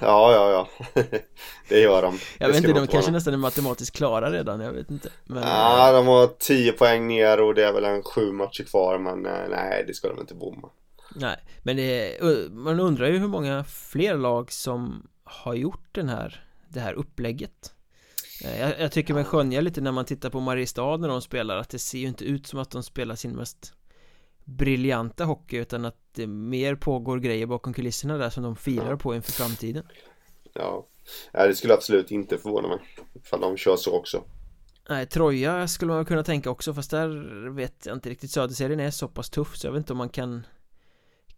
[0.00, 0.68] ja, ja, ja.
[1.68, 2.18] det gör de.
[2.38, 5.42] Jag Det vet inte, de kanske nästan är matematiskt klara redan, jag vet inte men,
[5.42, 9.26] Ja, de har 10 poäng ner och det är väl en sju matcher kvar men
[9.26, 10.68] eh, nej, det ska de inte bomma.
[11.14, 12.18] Nej, men det
[12.50, 17.72] man undrar ju hur många fler lag som har gjort den här, det här upplägget
[18.44, 21.56] Eh, jag, jag tycker mig skönja lite när man tittar på Mariestad när de spelar
[21.56, 23.72] att det ser ju inte ut som att de spelar sin mest
[24.48, 29.14] briljanta hockey utan att det mer pågår grejer bakom kulisserna där som de filar på
[29.14, 29.86] inför framtiden
[30.52, 30.86] Ja.
[31.32, 32.78] ja, det skulle absolut inte förvåna mig
[33.14, 34.24] ifall de kör så också.
[34.88, 37.08] Nej, Troja skulle man kunna tänka också fast där
[37.54, 40.08] vet jag inte riktigt Söderserien är så pass tuff så jag vet inte om man
[40.08, 40.46] kan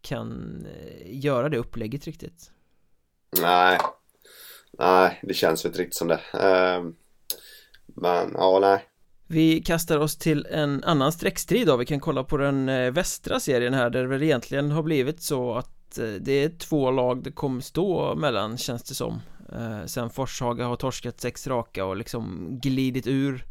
[0.00, 2.52] kan eh, göra det upplägget riktigt
[3.42, 3.78] Nej,
[4.78, 6.20] nej, det känns väl inte riktigt som det.
[6.32, 6.94] Ehm,
[7.86, 8.89] men ja, nej.
[9.32, 13.40] Vi kastar oss till en annan streckstrid då, vi kan kolla på den eh, västra
[13.40, 17.22] serien här där det väl egentligen har blivit så att eh, det är två lag
[17.22, 19.20] det kommer stå mellan känns det som.
[19.52, 23.44] Eh, sen Forshaga har torskat sex raka och liksom glidit ur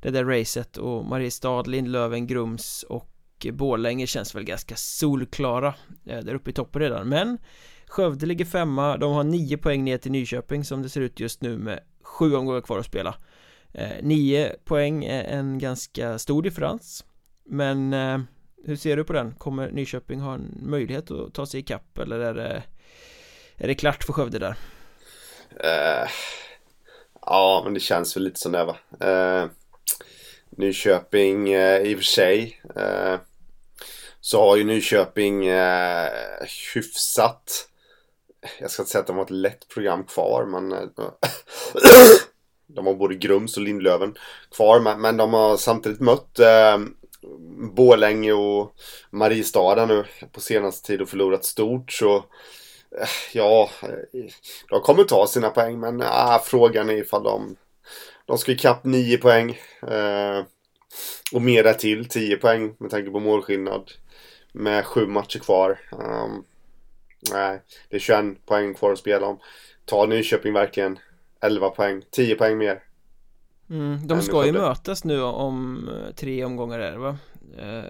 [0.00, 0.76] det där racet.
[0.76, 5.74] Och Mariestad, Lindlöven, Grums och Borlänge känns väl ganska solklara
[6.04, 7.08] där uppe i toppen redan.
[7.08, 7.38] Men
[7.86, 11.42] Skövde ligger femma, de har nio poäng ner till Nyköping som det ser ut just
[11.42, 13.14] nu med sju omgångar kvar att spela.
[13.72, 17.04] Eh, Nio poäng är en ganska stor differens
[17.44, 18.18] Men eh,
[18.64, 19.34] hur ser du på den?
[19.34, 22.62] Kommer Nyköping ha en möjlighet att ta sig ikapp eller är det
[23.56, 24.56] Är det klart för Skövde där?
[25.64, 26.08] Uh,
[27.20, 28.76] ja, men det känns väl lite som det va.
[29.04, 29.50] Uh,
[30.50, 32.62] Nyköping uh, i och för sig.
[32.76, 33.16] uh,
[34.20, 36.08] så har ju Nyköping uh,
[36.74, 37.68] hyfsat.
[38.60, 40.72] Jag ska inte säga att de har ett lätt program kvar men
[42.74, 44.14] De har både Grums och Lindlöven
[44.56, 46.78] kvar men, men de har samtidigt mött eh,
[47.76, 48.74] Borlänge och
[49.10, 54.24] Mariestad nu på senaste tid och förlorat stort så eh, Ja, eh,
[54.70, 57.56] de kommer ta sina poäng men ah, frågan är ifall de
[58.26, 59.50] De ska ikapp 9 poäng
[59.88, 60.44] eh,
[61.32, 63.90] Och mer till 10 poäng med tanke på målskillnad
[64.52, 65.80] Med sju matcher kvar.
[65.92, 66.44] Um,
[67.30, 69.38] Nej, det är 21 poäng kvar att spela om.
[69.84, 70.98] Tar Nyköping verkligen
[71.40, 72.82] 11 poäng, 10 poäng mer.
[73.70, 77.18] Mm, De ska ju mötas nu om eh, tre omgångar är det va?
[77.58, 77.82] Eh,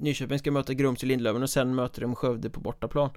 [0.00, 3.10] Nyköping ska möta Grums och Lindlöven och sen möter de Skövde på bortaplan.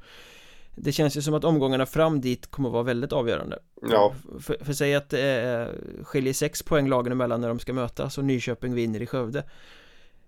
[0.76, 3.60] Det känns ju som att omgångarna fram dit kommer vara väldigt avgörande.
[3.82, 7.74] Ja, För, för säg att det är, skiljer sex poäng lagen emellan när de ska
[7.74, 9.44] mötas och Nyköping vinner i Skövde.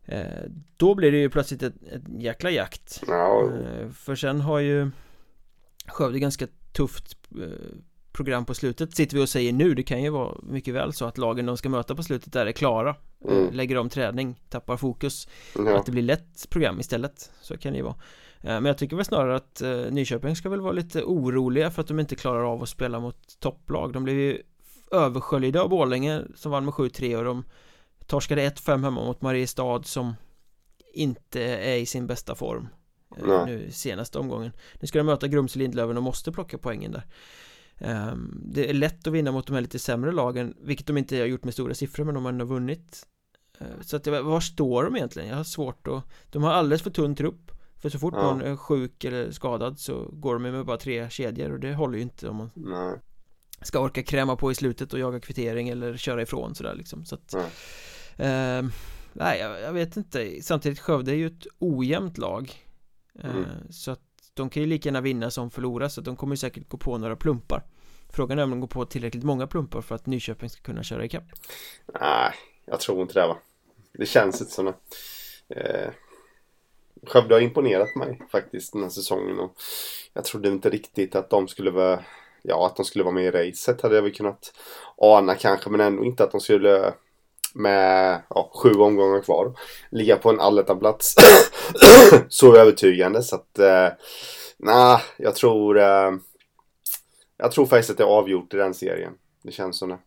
[0.06, 0.22] Eh,
[0.78, 3.04] Då blir det ju plötsligt ett, ett jäkla jakt.
[3.08, 4.92] Ja, eh, För sen har ju
[5.88, 7.48] Skövde ganska tufft eh,
[8.12, 11.06] program på slutet sitter vi och säger nu Det kan ju vara mycket väl så
[11.06, 12.96] att lagen de ska möta på slutet där är klara
[13.30, 13.54] Mm.
[13.54, 15.80] Lägger om träning, tappar fokus ja.
[15.80, 17.96] Att det blir lätt program istället Så kan det ju vara
[18.44, 21.82] Eh, Men jag tycker väl snarare att eh, Nyköping ska väl vara lite oroliga för
[21.82, 24.42] att de inte klarar av att spela mot topplag De blev ju
[24.92, 27.44] översköljda av Borlänge som vann med 7-3 och de
[28.06, 30.16] torskade 1-5 hemma mot Mariestad som
[30.94, 32.68] inte är i sin bästa form
[33.18, 33.46] Nej.
[33.46, 37.06] nu senaste omgången Nu ska de möta Grums och Lindlöven och måste plocka poängen där
[38.46, 41.26] Det är lätt att vinna mot de här lite sämre lagen Vilket de inte har
[41.26, 43.08] gjort med stora siffror men de har ändå vunnit
[43.60, 45.30] Eh, Så att, var står de egentligen?
[45.30, 47.52] Jag har svårt att De har alldeles för tunn trupp
[47.82, 48.22] För så fort Ja.
[48.24, 51.96] någon är sjuk eller skadad så går de med bara tre kedjor och det håller
[51.98, 53.00] ju inte om man Nej,
[53.62, 57.16] ska orka kräma på i slutet och jaga kvittering eller köra ifrån sådär liksom så
[57.16, 57.50] att Nej.
[58.18, 58.72] ehm,
[59.14, 62.54] Nej, jag, jag vet inte Samtidigt Skövde är ju ett ojämnt lag
[63.24, 63.46] Eh, Mm.
[63.70, 64.02] Så att
[64.34, 66.98] de kan ju lika gärna vinna som förlora så de kommer ju säkert gå på
[66.98, 67.64] några plumpar
[68.14, 71.06] Frågan är om de går på tillräckligt många plumpar för att Nyköping ska kunna köra
[71.06, 71.24] ikapp
[72.02, 72.34] nej,
[72.66, 73.38] jag tror inte det va.
[73.94, 74.74] Det känns inte som det.
[75.56, 75.92] Eh,
[77.08, 79.56] Skövde har imponerat mig faktiskt den här säsongen och
[80.14, 82.04] jag trodde inte riktigt att de skulle vara
[82.44, 84.54] Ja, att de skulle vara med i racet hade jag väl kunnat
[84.98, 86.94] ana kanske men ändå inte att de skulle
[87.54, 89.54] med ja, sju omgångar kvar
[89.90, 91.16] ligga på en allettanplats
[92.30, 93.88] så övertygande så att eh,
[94.58, 96.12] nej, jag tror eh,
[97.38, 99.14] jag tror faktiskt att det är avgjort i den serien.
[99.44, 100.00] Det känns som det.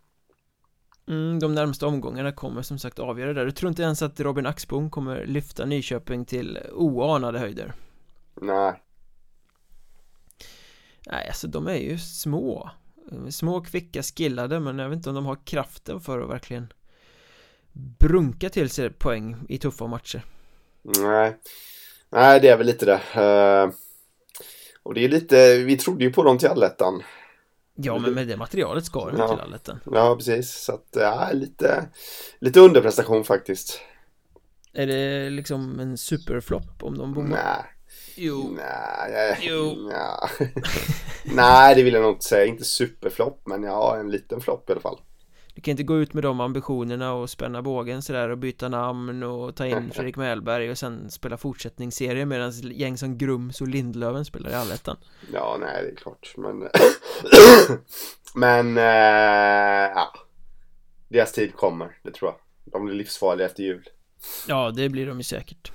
[1.09, 4.21] mm, De närmaste omgångarna kommer som sagt avgöra det där Du tror inte ens att
[4.21, 7.73] Robin Axbom kommer lyfta Nyköping till oanade höjder?
[8.35, 8.81] Nej,
[11.07, 12.71] Nej, alltså de är ju små
[13.31, 16.73] Små, kvicka, skillade men jag vet inte om de har kraften för att verkligen
[17.99, 20.23] Brunka till sig poäng i tuffa matcher
[20.85, 21.37] nej.
[22.11, 23.01] Nej, det är väl lite det.
[23.23, 23.71] Eh,
[24.83, 27.03] och det är lite, vi trodde ju på dem till allettan.
[27.77, 29.29] Ja men med det materialet ska de ja.
[29.29, 31.89] till allettan Ja precis så att ja, lite
[32.39, 33.81] Lite underprestation faktiskt
[34.73, 37.29] Är det liksom en superflopp om de bommar?
[37.29, 37.65] Nej
[38.17, 39.75] Jo Nej, jo.
[39.75, 40.53] Nej.
[41.35, 44.73] Nej det vill jag nog inte säga, inte superflopp men ja en liten flopp i
[44.73, 45.01] alla fall
[45.55, 49.23] du kan inte gå ut med de ambitionerna och spänna bågen sådär och byta namn
[49.23, 54.25] och ta in Fredrik Mellberg och sen spela fortsättningsserie medan gäng som Grums och Lindlöven
[54.25, 54.97] spelar i allettan.
[55.33, 56.69] Ja, nej det är klart men
[58.35, 60.13] Men äh, ja
[61.09, 62.41] Deras tid kommer, det tror jag.
[62.73, 63.89] De blir livsfarliga efter jul.
[64.49, 65.73] Ja, det blir de ju säkert.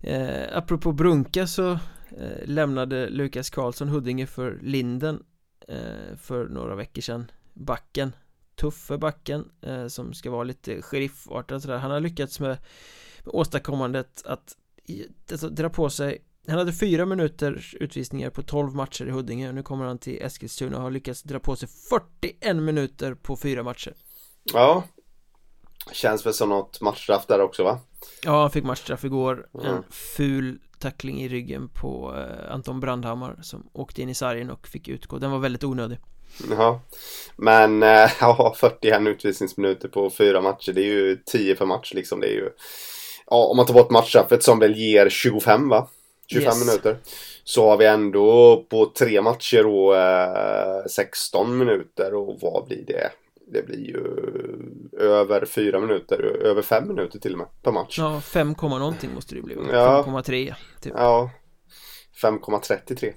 [0.00, 5.22] Eh, apropå Brunka så eh, lämnade Lukas Karlsson Huddinge för Linden
[5.68, 7.30] eh, för några veckor sedan.
[7.54, 8.12] Backen
[8.58, 11.78] tuffe backen eh, som ska vara lite sheriffartad sådär.
[11.78, 12.48] Han har lyckats med,
[13.24, 14.56] med åstadkommandet att
[15.30, 16.24] alltså, dra på sig.
[16.48, 19.48] Han hade fyra minuters utvisningar på 12 matcher i Huddinge.
[19.48, 21.68] Och nu kommer han till Eskilstuna och har lyckats dra på sig
[22.20, 23.94] 41 minuter på fyra matcher.
[24.44, 24.84] Ja.
[25.92, 27.80] Känns väl som något matchstraff där också va?
[28.24, 29.48] Ja, han fick matchstraff igår.
[29.54, 29.66] Mm.
[29.66, 34.68] En ful tackling i ryggen på eh, Anton Brandhammar som åkte in i sargen och
[34.68, 35.18] fick utgå.
[35.18, 35.98] Den var väldigt onödig
[36.50, 36.80] Ja.
[37.36, 40.72] Men äh, ja, 41 utvisningsminuter på fyra matcher.
[40.72, 42.20] Det är ju 10 per match liksom.
[42.20, 42.50] Det är ju...
[43.30, 45.88] Ja, om man tar bort matchstraffet som väl ger 25 va?
[46.26, 46.66] 25 yes.
[46.66, 46.98] minuter.
[47.44, 53.10] Så har vi ändå på tre matcher och eh, 16 minuter och vad blir det?
[53.52, 54.04] Det blir ju
[54.98, 57.98] över 4 minuter, över 5 minuter till och med per match.
[57.98, 59.56] Ja, 5, någonting måste det bli.
[59.72, 60.04] Ja.
[60.06, 60.92] 5,3 typ.
[60.96, 61.30] Ja,
[62.22, 63.12] 5,33.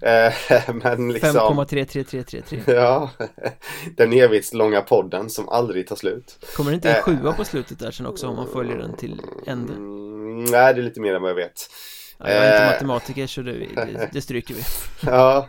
[0.00, 0.32] Eh,
[0.82, 3.10] men liksom 5,33333 Ja
[3.96, 6.46] Den evigt långa podden som aldrig tar slut.
[6.56, 8.96] Kommer det inte en eh, sjua på slutet där sen också om man följer den
[8.96, 9.72] till ände?
[9.72, 11.70] Mm, nej det är lite mer än vad jag vet.
[12.18, 14.62] Ja, Jag är inte matematiker så det, det, stryker vi.
[15.06, 15.48] Ja.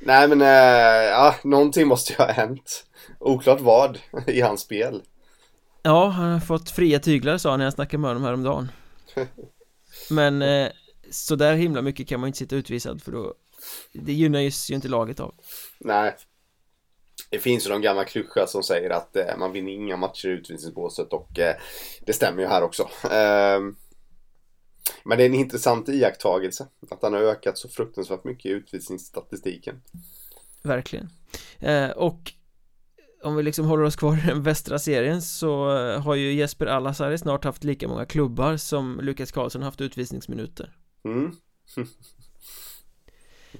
[0.00, 2.84] Nej men ja, någonting måste ju ha hänt.
[3.20, 5.02] Oklart vad i hans spel.
[5.82, 8.68] Ja, han har fått fria tyglar sa han när jag snackade med honom häromdagen.
[10.10, 10.68] Men eh,
[11.10, 13.34] så där himla mycket kan man inte sitta utvisad för då
[13.92, 15.34] det gynnar ju inte laget av.
[15.80, 16.16] Nej.
[17.30, 20.32] Det finns ju de gamla klyschor som säger att eh, man vinner inga matcher i
[20.32, 21.56] utvisningsbåset och eh,
[22.06, 22.82] det stämmer ju här också.
[23.04, 23.60] Eh,
[25.04, 29.82] men det är en intressant iakttagelse att han har ökat så fruktansvärt mycket i utvisningsstatistiken.
[30.62, 31.08] Verkligen.
[31.58, 32.32] Eh, och
[33.22, 36.66] om vi liksom håller oss kvar i den västra serien så eh, har ju Jesper
[36.66, 40.76] Alasari snart haft lika många klubbar som Lukas Karlsson haft utvisningsminuter.
[41.04, 41.32] Mm.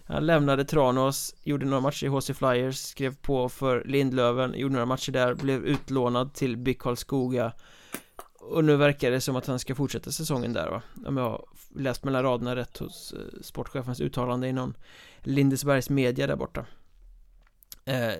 [0.08, 4.86] Han lämnade Tranås, gjorde några matcher i HC Flyers, skrev på för Lindlöven, gjorde några
[4.86, 7.52] matcher där, blev utlånad till BIK Karlskoga.
[8.40, 10.82] Och nu verkar det som att han ska fortsätta säsongen där va?
[11.06, 11.44] Om jag har
[11.74, 14.76] läst mellan raderna rätt hos eh, sportchefens uttalande i någon
[15.20, 16.66] Lindesbergs media där borta.
[17.84, 18.12] Eh,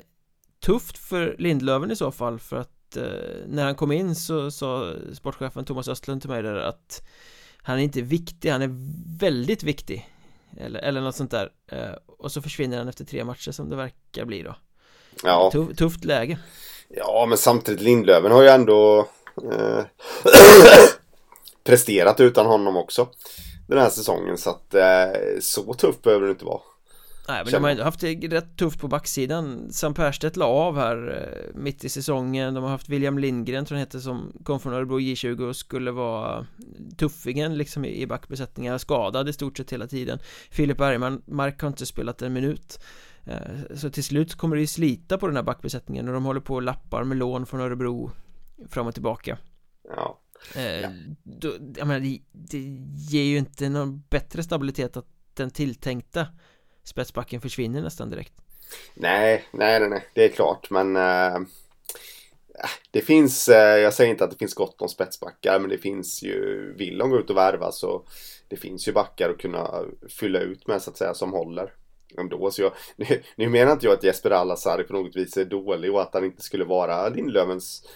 [0.60, 3.02] Tufft för Lindlöven i så fall för att eh,
[3.46, 7.06] när han kom in så sa sportchefen Thomas Östlund till mig där att
[7.56, 8.70] han är inte viktig, han är
[9.18, 10.15] väldigt viktig
[10.60, 11.50] eller, eller något sånt där.
[11.72, 14.54] Eh, Och så försvinner han efter tre matcher som det verkar bli då.
[15.22, 15.50] Ja.
[15.52, 16.38] Tuff, Tufft läge.
[16.88, 19.08] Ja men samtidigt Lindlöven har ju ändå
[19.52, 19.84] eh,
[21.64, 23.08] Presterat utan honom också
[23.68, 24.38] Den här säsongen.
[24.38, 26.60] Så att eh, Så tufft behöver det inte vara
[27.28, 29.72] Nej men de har haft det rätt tufft på backsidan.
[29.72, 32.54] Sam Perstedt la av här eh, mitt i säsongen.
[32.54, 35.90] De har haft William Lindgren tror jag heter som kom från Örebro J20 och skulle
[35.90, 36.46] vara
[36.96, 38.78] tuffingen liksom i backbesättningar.
[38.78, 40.18] Skadad i stort sett hela tiden.
[40.50, 42.80] Filip Bergman, Mark har inte spelat en minut.
[43.24, 46.40] Eh, Så till slut kommer det ju slita på den här backbesättningen och de håller
[46.40, 48.10] på och lappar med lån från Örebro
[48.68, 49.38] fram och tillbaka.
[49.96, 50.20] Ja,
[50.54, 50.88] eh, ja.
[51.22, 52.58] Då, jag menar, det, det
[53.10, 56.26] ger ju inte någon bättre stabilitet att den tilltänkta
[56.88, 58.32] spetsbacken försvinner nästan direkt
[58.94, 60.06] Nej, nej, nej, nej.
[60.14, 61.40] det är klart men eh, äh,
[62.90, 66.22] det finns, äh, jag säger inte att det finns gott om spetsbackar men det finns
[66.22, 68.02] ju, vill de gå ut och värva så
[68.48, 71.72] det finns ju backar att kunna fylla ut med så att säga som håller
[72.18, 72.50] ändå.
[72.50, 75.94] Så jag, nu, nu menar inte jag att Jesper Alassari på något vis är dålig
[75.94, 77.88] och att han inte skulle vara Lindlövens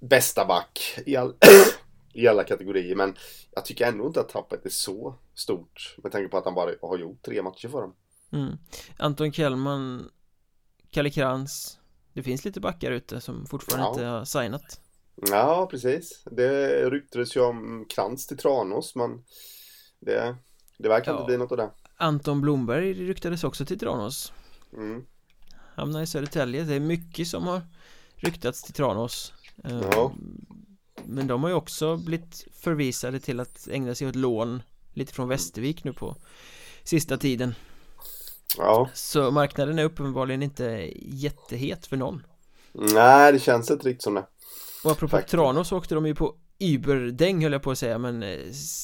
[0.00, 1.34] bästa back i, all,
[2.12, 2.94] i alla kategorier.
[2.94, 3.14] Men
[3.50, 6.70] jag tycker ändå inte att tappet är så stort med tanke på att han bara
[6.82, 7.94] har gjort tre matcher för dem.
[8.32, 8.58] Mm.
[8.96, 10.10] Anton Kjellman
[10.90, 11.78] Kalle Krantz
[12.12, 13.92] Det finns lite backar ute som fortfarande ja.
[13.92, 14.80] inte har signat
[15.30, 19.24] Ja, precis Det ryktades ju om Krantz till Tranås men
[20.00, 20.36] Det,
[20.78, 21.18] det verkar ja.
[21.18, 24.32] inte bli något av det Anton Blomberg ryktades också till Tranås
[24.72, 25.04] mm.
[25.76, 27.60] Hamnar i Södertälje Det är mycket som har
[28.16, 29.70] ryktats till Tranås ja.
[29.70, 30.46] Ehm,
[31.04, 34.62] men de har ju också blivit förvisade till att ägna sig åt lån
[34.92, 36.16] Lite från Västervik nu på
[36.84, 37.54] Sista tiden
[38.58, 38.88] Ja.
[38.94, 42.22] Så marknaden är uppenbarligen inte jättehet för någon
[42.72, 44.24] Nej, det känns inte riktigt som det.
[44.84, 45.30] Och apropå Faktiskt.
[45.30, 48.38] Tranås åkte de ju på Überdäng höll jag på att säga men eh,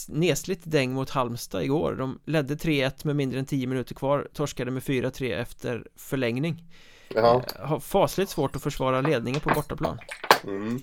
[0.09, 4.71] nesligt däng mot Halmstad igår De ledde 3-1 med mindre än 10 minuter kvar Torskade
[4.71, 6.65] med 4-3 efter förlängning
[7.09, 7.43] Ja.
[7.59, 9.99] Eh, Har fasligt svårt att försvara ledningen på bortaplan
[10.45, 10.81] Mm.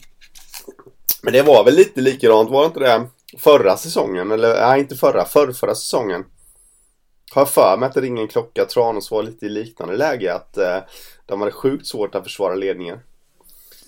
[1.24, 3.08] Men det var väl lite likadant, var det inte det?
[3.38, 6.24] Förra säsongen, eller nej inte förra, förra, förra säsongen.
[7.34, 10.58] Har för mig att det ringer en klocka, Tranås var lite i liknande läge att
[10.58, 10.78] eh,
[11.26, 13.00] de hade sjukt svårt att försvara ledningen.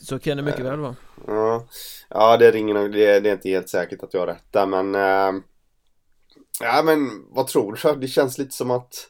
[0.01, 0.95] Så kan det mycket väl vara
[1.27, 1.67] Ja,
[2.09, 4.65] ja det ringer nog, det, det är inte helt säkert att jag har rätt där
[4.65, 5.41] men eh,
[6.61, 7.99] Ja men vad tror du?
[7.99, 9.09] Det känns lite som att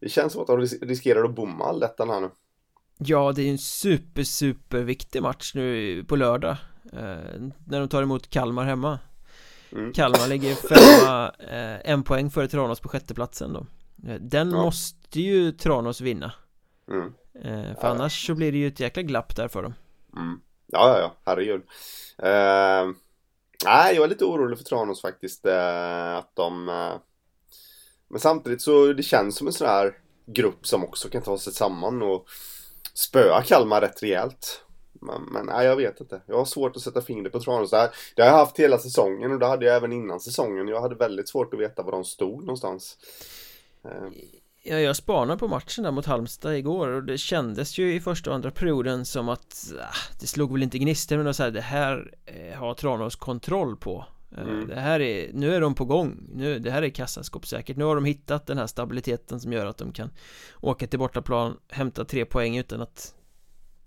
[0.00, 2.30] Det känns som att de ris- riskerar att bomma allettan här nu.
[2.98, 6.56] Ja, det är en super, super viktig match nu på lördag
[6.92, 8.98] eh, När de tar emot Kalmar hemma
[9.72, 9.92] Mm.
[9.92, 13.66] Kalmar ligger femma, eh, en poäng före Tranås på sjätteplatsen då
[14.08, 14.56] Eh, Den Ja.
[14.62, 16.32] måste ju Tranås vinna
[16.90, 17.06] Mm.
[17.34, 17.88] eh, För Ja.
[17.88, 19.74] annars så blir det ju ett jäkla glapp där för dem
[20.16, 20.40] Mm.
[20.66, 21.62] Ja, ja, ja, herregud.
[22.18, 22.94] Eh,
[23.64, 25.46] nej, jag är lite orolig för Tranås faktiskt.
[25.46, 26.68] Eh, att de...
[26.68, 26.92] Eh,
[28.08, 31.52] men samtidigt så det känns som en sån här grupp som också kan ta sig
[31.52, 32.26] samman och
[32.94, 34.64] spöa Kalmar rätt rejält.
[35.02, 36.22] Men, men nej, jag vet inte.
[36.26, 37.70] Jag har svårt att sätta fingret på Tranås.
[37.70, 40.68] Det, här, det har jag haft hela säsongen och det hade jag även innan säsongen.
[40.68, 42.98] Jag hade väldigt svårt att veta var de stod någonstans.
[43.84, 44.08] Eh,
[44.64, 48.30] Ja, jag spanade på matchen där mot Halmstad igår och det kändes ju i första
[48.30, 51.42] och andra perioden som att ah, Det slog väl inte gnistor men det var så
[51.42, 54.04] här, det här eh, har Tranås kontroll på
[54.36, 54.68] Eh, Mm.
[54.68, 57.94] Det här är, nu är de på gång nu, Det här är kassaskåpssäkert Nu har
[57.94, 60.10] de hittat den här stabiliteten som gör att de kan
[60.60, 63.14] Åka till bortaplan, hämta tre poäng utan att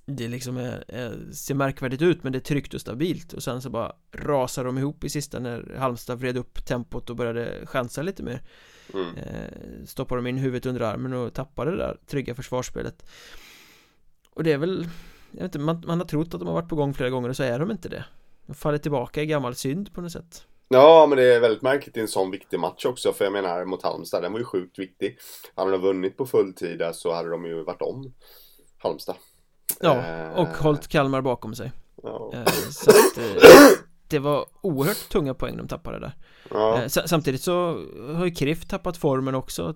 [0.06, 3.62] Det liksom är, är, ser märkvärdigt ut men det är tryggt och stabilt och sen
[3.62, 8.02] så bara rasar de ihop i sista när Halmstad vred upp tempot och började chansa
[8.02, 8.42] lite mer
[8.94, 9.18] mm.
[9.18, 13.06] eh, Stoppar de in huvudet under armen och tappar det där trygga försvarsspelet
[14.30, 14.88] Och det är väl
[15.32, 17.30] jag vet inte, man, man har trott att de har varit på gång flera gånger
[17.30, 18.06] och så är de inte det
[18.46, 21.98] De faller tillbaka i gammal synd på något sätt Ja, men det är väldigt märkligt
[21.98, 23.14] i en sån viktig match också.
[23.14, 25.18] För jag menar, mot Halmstad, den var ju sjukt viktig.
[25.56, 28.14] Hade de vunnit på full tid så hade de ju varit om
[28.78, 29.16] Halmstad.
[29.82, 31.72] Ja, Eh, och hållit Kalmar bakom sig
[32.04, 32.32] Ja.
[32.34, 33.44] eh, Så att eh,
[34.08, 36.16] det var oerhört tunga poäng de tappade där
[36.52, 36.82] ja.
[36.82, 37.54] eh, sa- Samtidigt så
[38.16, 39.74] har ju KRIF tappat formen också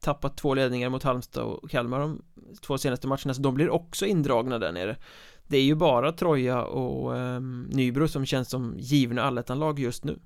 [0.00, 2.22] Tappat två ledningar mot Halmstad och Kalmar de
[2.66, 4.96] två senaste matcherna Så de blir också indragna där nere
[5.48, 10.18] Det är ju bara Troja och ehm, Nybro som känns som givna allettanlag just nu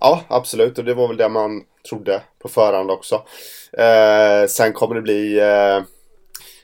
[0.00, 0.78] ja, absolut.
[0.78, 3.14] Och det var väl det man trodde på förhand också.
[3.72, 5.40] Eh, sen kommer det bli...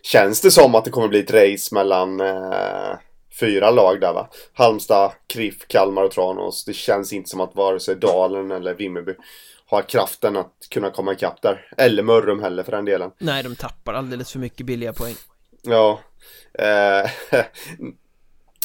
[0.05, 2.97] Känns det som att det kommer bli ett race mellan eh,
[3.41, 4.29] fyra lag där va?
[4.53, 6.65] Halmstad, KRIF, Kalmar och Tranås.
[6.65, 9.15] Det känns inte som att vare sig Dalen eller Vimmerby
[9.67, 11.69] har kraften att kunna komma ikapp där.
[11.77, 13.11] Eller Mörrum heller för den delen.
[13.19, 15.15] Nej, de tappar alldeles för mycket billiga poäng
[15.63, 16.01] Ja.
[16.59, 17.11] Eh,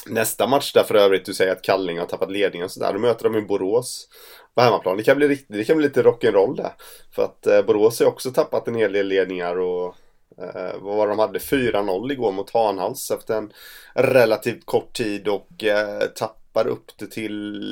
[0.05, 2.93] nästa match där för övrigt, du säger att Kallinge har tappat ledningen och sådär.
[2.93, 4.07] Då möter de ju Borås
[4.55, 4.97] på hemmaplan.
[4.97, 6.73] Det kan bli, riktigt, det kan bli lite rock'n'roll där.
[7.15, 9.95] För att eh, Borås har ju också tappat en hel del ledningar och
[10.41, 11.39] eh, vad de hade?
[11.39, 13.53] 4-0 igår mot Hanhals efter en
[13.93, 17.63] relativt kort tid och eh, tappar upp det till...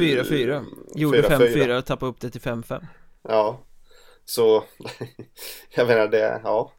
[0.00, 0.64] 4-4
[0.94, 2.86] Gjorde 5-4 och tappade upp det till 5-5
[3.22, 3.60] Ja.
[4.24, 4.64] Så,
[5.74, 6.72] jag menar det, ja.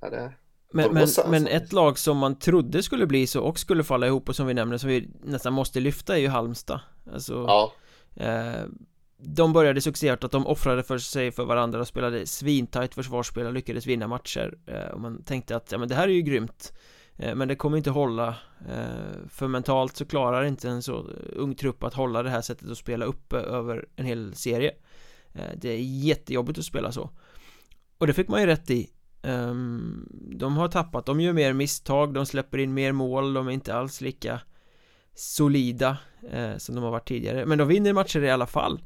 [0.00, 0.32] ja det,
[0.72, 1.28] Men, men, alltså.
[1.28, 4.46] men ett lag som man trodde skulle bli så och skulle falla ihop och som
[4.46, 6.80] vi nämner som vi nästan måste lyfta är ju Halmstad
[7.12, 7.72] Alltså ja.
[8.16, 8.64] eh,
[9.22, 13.86] de började succéartat, de offrade för sig för varandra och spelade svintajt försvarsspel och lyckades
[13.86, 14.58] vinna matcher.
[14.66, 16.72] Eh, och man tänkte att ja men det här är ju grymt.
[17.16, 18.28] Eh, men det kommer inte hålla.
[18.68, 21.06] Eh, för mentalt så klarar inte en så
[21.36, 24.72] ung trupp att hålla det här sättet att spela uppe över en hel serie.
[25.54, 27.10] Det är jättejobbigt att spela så.
[27.98, 28.90] Och det fick man ju rätt i.
[29.22, 30.08] Ehm,
[30.38, 33.74] de har tappat, de gör mer misstag, de släpper in mer mål, de är inte
[33.74, 34.40] alls lika
[35.14, 35.96] solida
[36.30, 37.46] eh, som de har varit tidigare.
[37.46, 38.80] Men de vinner matcher i alla fall.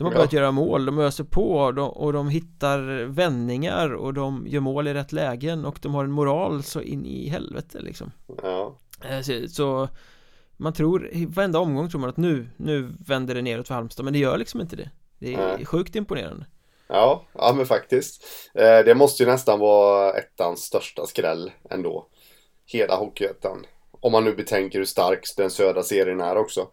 [0.00, 0.18] De har Ja.
[0.18, 4.60] börjat göra mål, de öser på och de, och de hittar vändningar och de gör
[4.60, 8.76] mål i rätt lägen och de har en moral så in i helvete liksom ja.
[9.04, 9.88] Eh, så, så
[10.56, 14.12] man tror, varenda omgång tror man att nu, nu vänder det neråt för Halmstad men
[14.12, 15.66] det gör liksom inte det Det är Nej.
[15.66, 16.46] sjukt imponerande
[16.88, 18.24] Ja, ja men faktiskt.
[18.54, 22.06] Eh, det måste ju nästan vara ettans största skräll ändå.
[22.66, 23.66] Hela Hockeyettan.
[24.00, 26.68] Om man nu betänker hur stark den södra serien är också.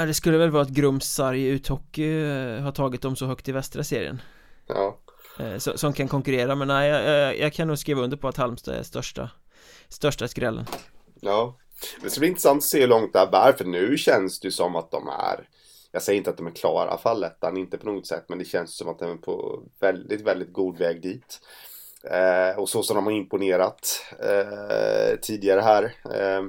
[0.00, 3.48] Ja, det skulle väl vara att Grums sarg uthockey eh, har tagit dem så högt
[3.48, 4.22] i västra serien
[4.66, 4.98] ja,
[5.38, 8.28] eh, så, Som kan konkurrera, men nej, jag, jag, jag kan nog skriva under på
[8.28, 9.30] att Halmstad är största
[9.88, 10.66] Största skrällen
[11.20, 11.56] ja.
[12.02, 13.52] Det ska bli intressant att se hur långt det här bär.
[13.52, 15.48] För nu känns det ju som att de är
[15.92, 18.44] jag säger inte att de är klara för allettan, inte på något sätt, men det
[18.44, 21.40] känns som att de är på väldigt, väldigt god väg dit.
[22.04, 25.94] Eh, och så som de har imponerat eh, tidigare här.
[26.04, 26.42] Eh,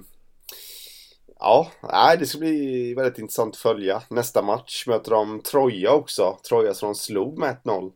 [1.41, 4.03] ja, nej, det ska bli väldigt intressant att följa.
[4.09, 6.37] Nästa match möter de Troja också.
[6.49, 7.91] Troja som de slog med 1-0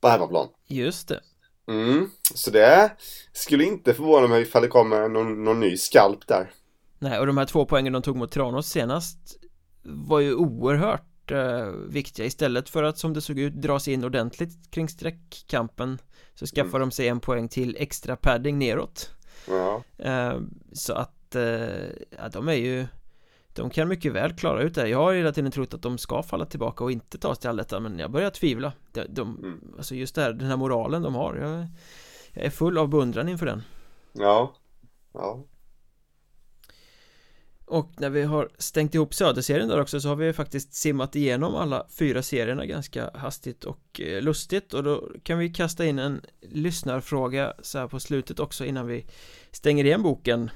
[0.00, 0.48] på hemmaplan.
[0.66, 1.20] Just det.
[1.68, 2.92] Mm, så det
[3.32, 6.50] skulle inte förvåna mig ifall det kommer någon, någon ny skalp där.
[6.98, 9.18] Nej, och de här två poängen de tog mot Tranås senast
[9.82, 14.70] var ju oerhört eh, viktiga istället för att som det såg ut dras in ordentligt
[14.70, 15.98] kring streckkampen
[16.34, 16.80] så skaffar mm.
[16.80, 19.10] de sig en poäng till extra padding neråt
[19.48, 19.82] ja.
[19.98, 20.38] eh,
[20.72, 22.86] så att eh, ja, de är ju
[23.54, 26.22] de kan mycket väl klara ut det Jag har hela tiden trott att de ska
[26.22, 28.72] falla tillbaka och inte ta sig till allettan Men jag börjar tvivla.
[28.92, 29.74] De, de, mm.
[29.76, 31.66] Alltså just det här, den här moralen de har jag,
[32.32, 33.62] jag är full av beundran inför den.
[34.12, 34.54] Ja.
[35.12, 35.44] Ja.
[37.66, 41.54] Och när vi har stängt ihop Söderserien där också så har vi faktiskt simmat igenom
[41.54, 44.74] alla fyra serierna ganska hastigt och eh, lustigt.
[44.74, 49.06] Och då kan vi kasta in en lyssnarfråga så här på slutet också innan vi
[49.50, 50.50] stänger igen boken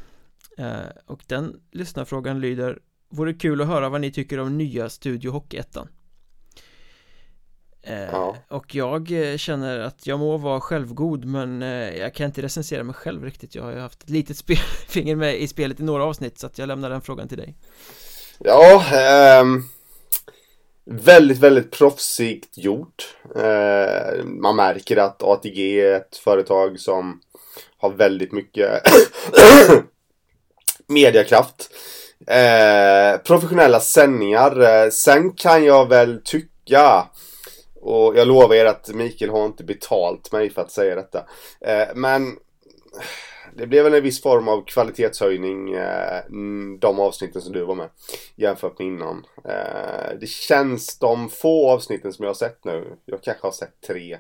[1.06, 2.78] och den lyssnarfrågan lyder
[3.11, 5.88] Vore kul att höra vad ni tycker om nya Studio Hockeyettan.
[7.82, 8.36] Eh, ja.
[8.48, 12.82] Och jag eh, känner att jag må vara självgod men eh, jag kan inte recensera
[12.84, 13.54] mig själv riktigt.
[13.54, 14.42] Jag har ju haft ett litet
[14.88, 17.54] finger med i spelet i några avsnitt så att jag lämnar den frågan till dig.
[18.38, 19.62] Ja, ehm,
[20.84, 23.16] väldigt, väldigt proffsigt gjort.
[23.36, 27.20] Eh, Man märker att ATG är ett företag som
[27.78, 28.82] har väldigt mycket
[30.89, 31.70] mediakraft
[32.26, 37.09] eh, Professionella sändningar eh, Sen kan jag väl tycka
[37.80, 41.24] och jag lovar er att Mikael har inte betalt mig för att säga detta.
[41.61, 42.36] Eh, men
[43.55, 46.22] det blev väl en viss form av kvalitetshöjning eh,
[46.78, 47.89] de avsnitten som du var med
[48.36, 49.26] jämfört med innan.
[49.45, 52.97] Eh, det känns de få avsnitten som jag har sett nu.
[53.05, 54.12] Jag kanske har sett tre.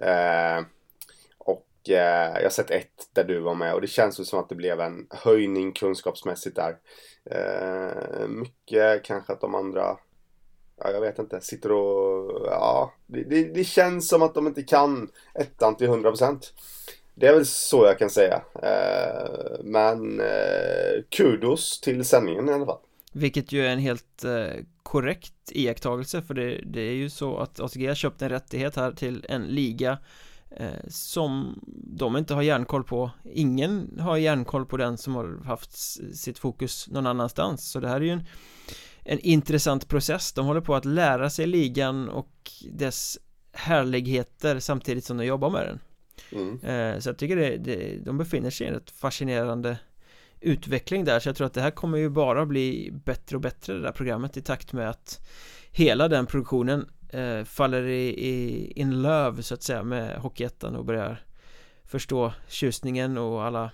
[0.00, 0.64] Eh,
[1.88, 4.38] Eh, och eh, jag har sett ett där du var med och det känns som
[4.38, 6.76] att det blev en höjning kunskapsmässigt där.
[7.24, 9.96] Eh, mycket kanske att de andra
[10.76, 14.62] ja, jag vet inte, sitter och, ja, det, det, det, känns som att de inte
[14.62, 16.52] kan ettan till 100%.
[17.14, 18.42] Det är väl så jag kan säga.
[18.62, 22.80] Eh, men eh, kudos till sändningen i alla fall.
[23.12, 27.60] Vilket ju är en helt eh, korrekt iakttagelse för det, det, är ju så att
[27.60, 29.98] ATG har köpt en rättighet här till en liga
[30.88, 31.60] som
[31.96, 33.10] de inte har järnkoll på.
[33.24, 35.76] Ingen har järnkoll på den som har haft
[36.16, 37.70] sitt fokus någon annanstans.
[37.70, 38.24] Så det här är ju en
[39.04, 40.32] en intressant process.
[40.32, 43.18] De håller på att lära sig ligan och dess
[43.52, 45.80] härligheter samtidigt som de jobbar med den.
[46.32, 46.60] Mm.
[46.60, 49.78] Eh, så jag tycker det, det, de befinner sig i en rätt fascinerande
[50.40, 51.20] utveckling där.
[51.20, 53.92] Så jag tror att det här kommer ju bara bli bättre och bättre det där
[53.92, 55.26] programmet i takt med att
[55.70, 60.84] hela den produktionen eh, faller i, i in love så att säga med Hockeyettan och
[60.84, 61.24] börjar
[61.84, 63.70] förstå tjusningen och alla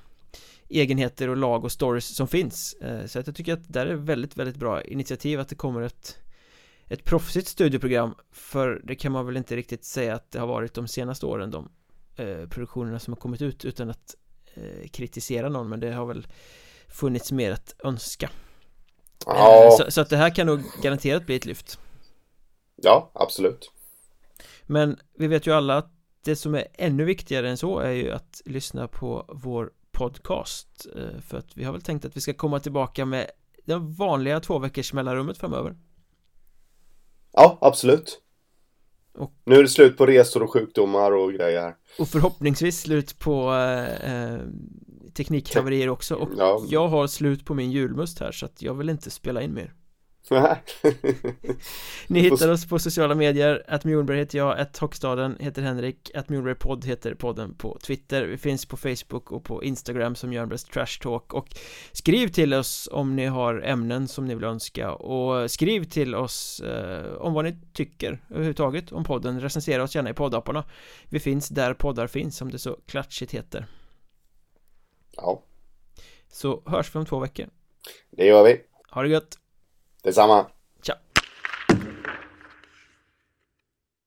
[0.69, 2.75] egenheter och lag och stories som finns.
[2.75, 5.81] Eh, Så att jag tycker att det är väldigt, väldigt bra initiativ att det kommer
[5.83, 6.19] ett
[6.91, 10.75] ett proffsigt studioprogram för det kan man väl inte riktigt säga att det har varit
[10.75, 11.69] de senaste åren de
[12.17, 14.15] eh, produktionerna som har kommit ut utan att
[14.55, 16.27] eh, kritisera någon men det har väl
[16.89, 18.31] funnits mer att önska.
[19.27, 19.65] Ja.
[19.65, 21.79] eh, så, så, att det här kan nog garanterat bli ett lyft
[22.83, 23.71] Ja, absolut.
[24.67, 25.93] Men vi vet ju alla att
[26.25, 31.21] det som är ännu viktigare än så är ju att lyssna på vår podcast eh,
[31.21, 33.31] För att vi har väl tänkt att vi ska komma tillbaka med
[33.65, 35.77] det vanliga två veckors mellanrummet framöver.
[37.33, 38.23] Ja, absolut.
[39.19, 41.77] Och, Nu är det slut på resor och sjukdomar och grejer.
[41.99, 44.41] Och förhoppningsvis slut på eh, eh
[45.15, 46.15] teknikhaverier också.
[46.15, 46.67] Och ja.
[46.69, 49.75] jag har slut på min julmust här så att jag vill inte spela in mer
[52.07, 56.29] Ni hittar oss på sociala medier, att Mjolberg heter jag, att Hockstaden heter Henrik, att
[56.29, 58.27] Mjolberg podd heter podden på Twitter.
[58.27, 61.35] Vi finns på Facebook och på Instagram som Jörnbergs Trash Talk.
[61.35, 61.49] Och
[61.93, 64.93] skriv till oss om ni har ämnen som ni vill önska.
[64.93, 70.11] Och skriv till oss eh, om vad ni tycker överhuvudtaget om podden, recensera oss gärna
[70.11, 70.65] i poddapparna.
[71.09, 73.67] Vi finns där poddar finns som det så klatschigt heter.
[75.17, 75.43] Ja.
[76.33, 77.47] Så hörs vi om två veckor.
[78.11, 78.61] Det gör vi.
[78.91, 79.39] Ha det gött
[80.05, 80.47] der sag mal,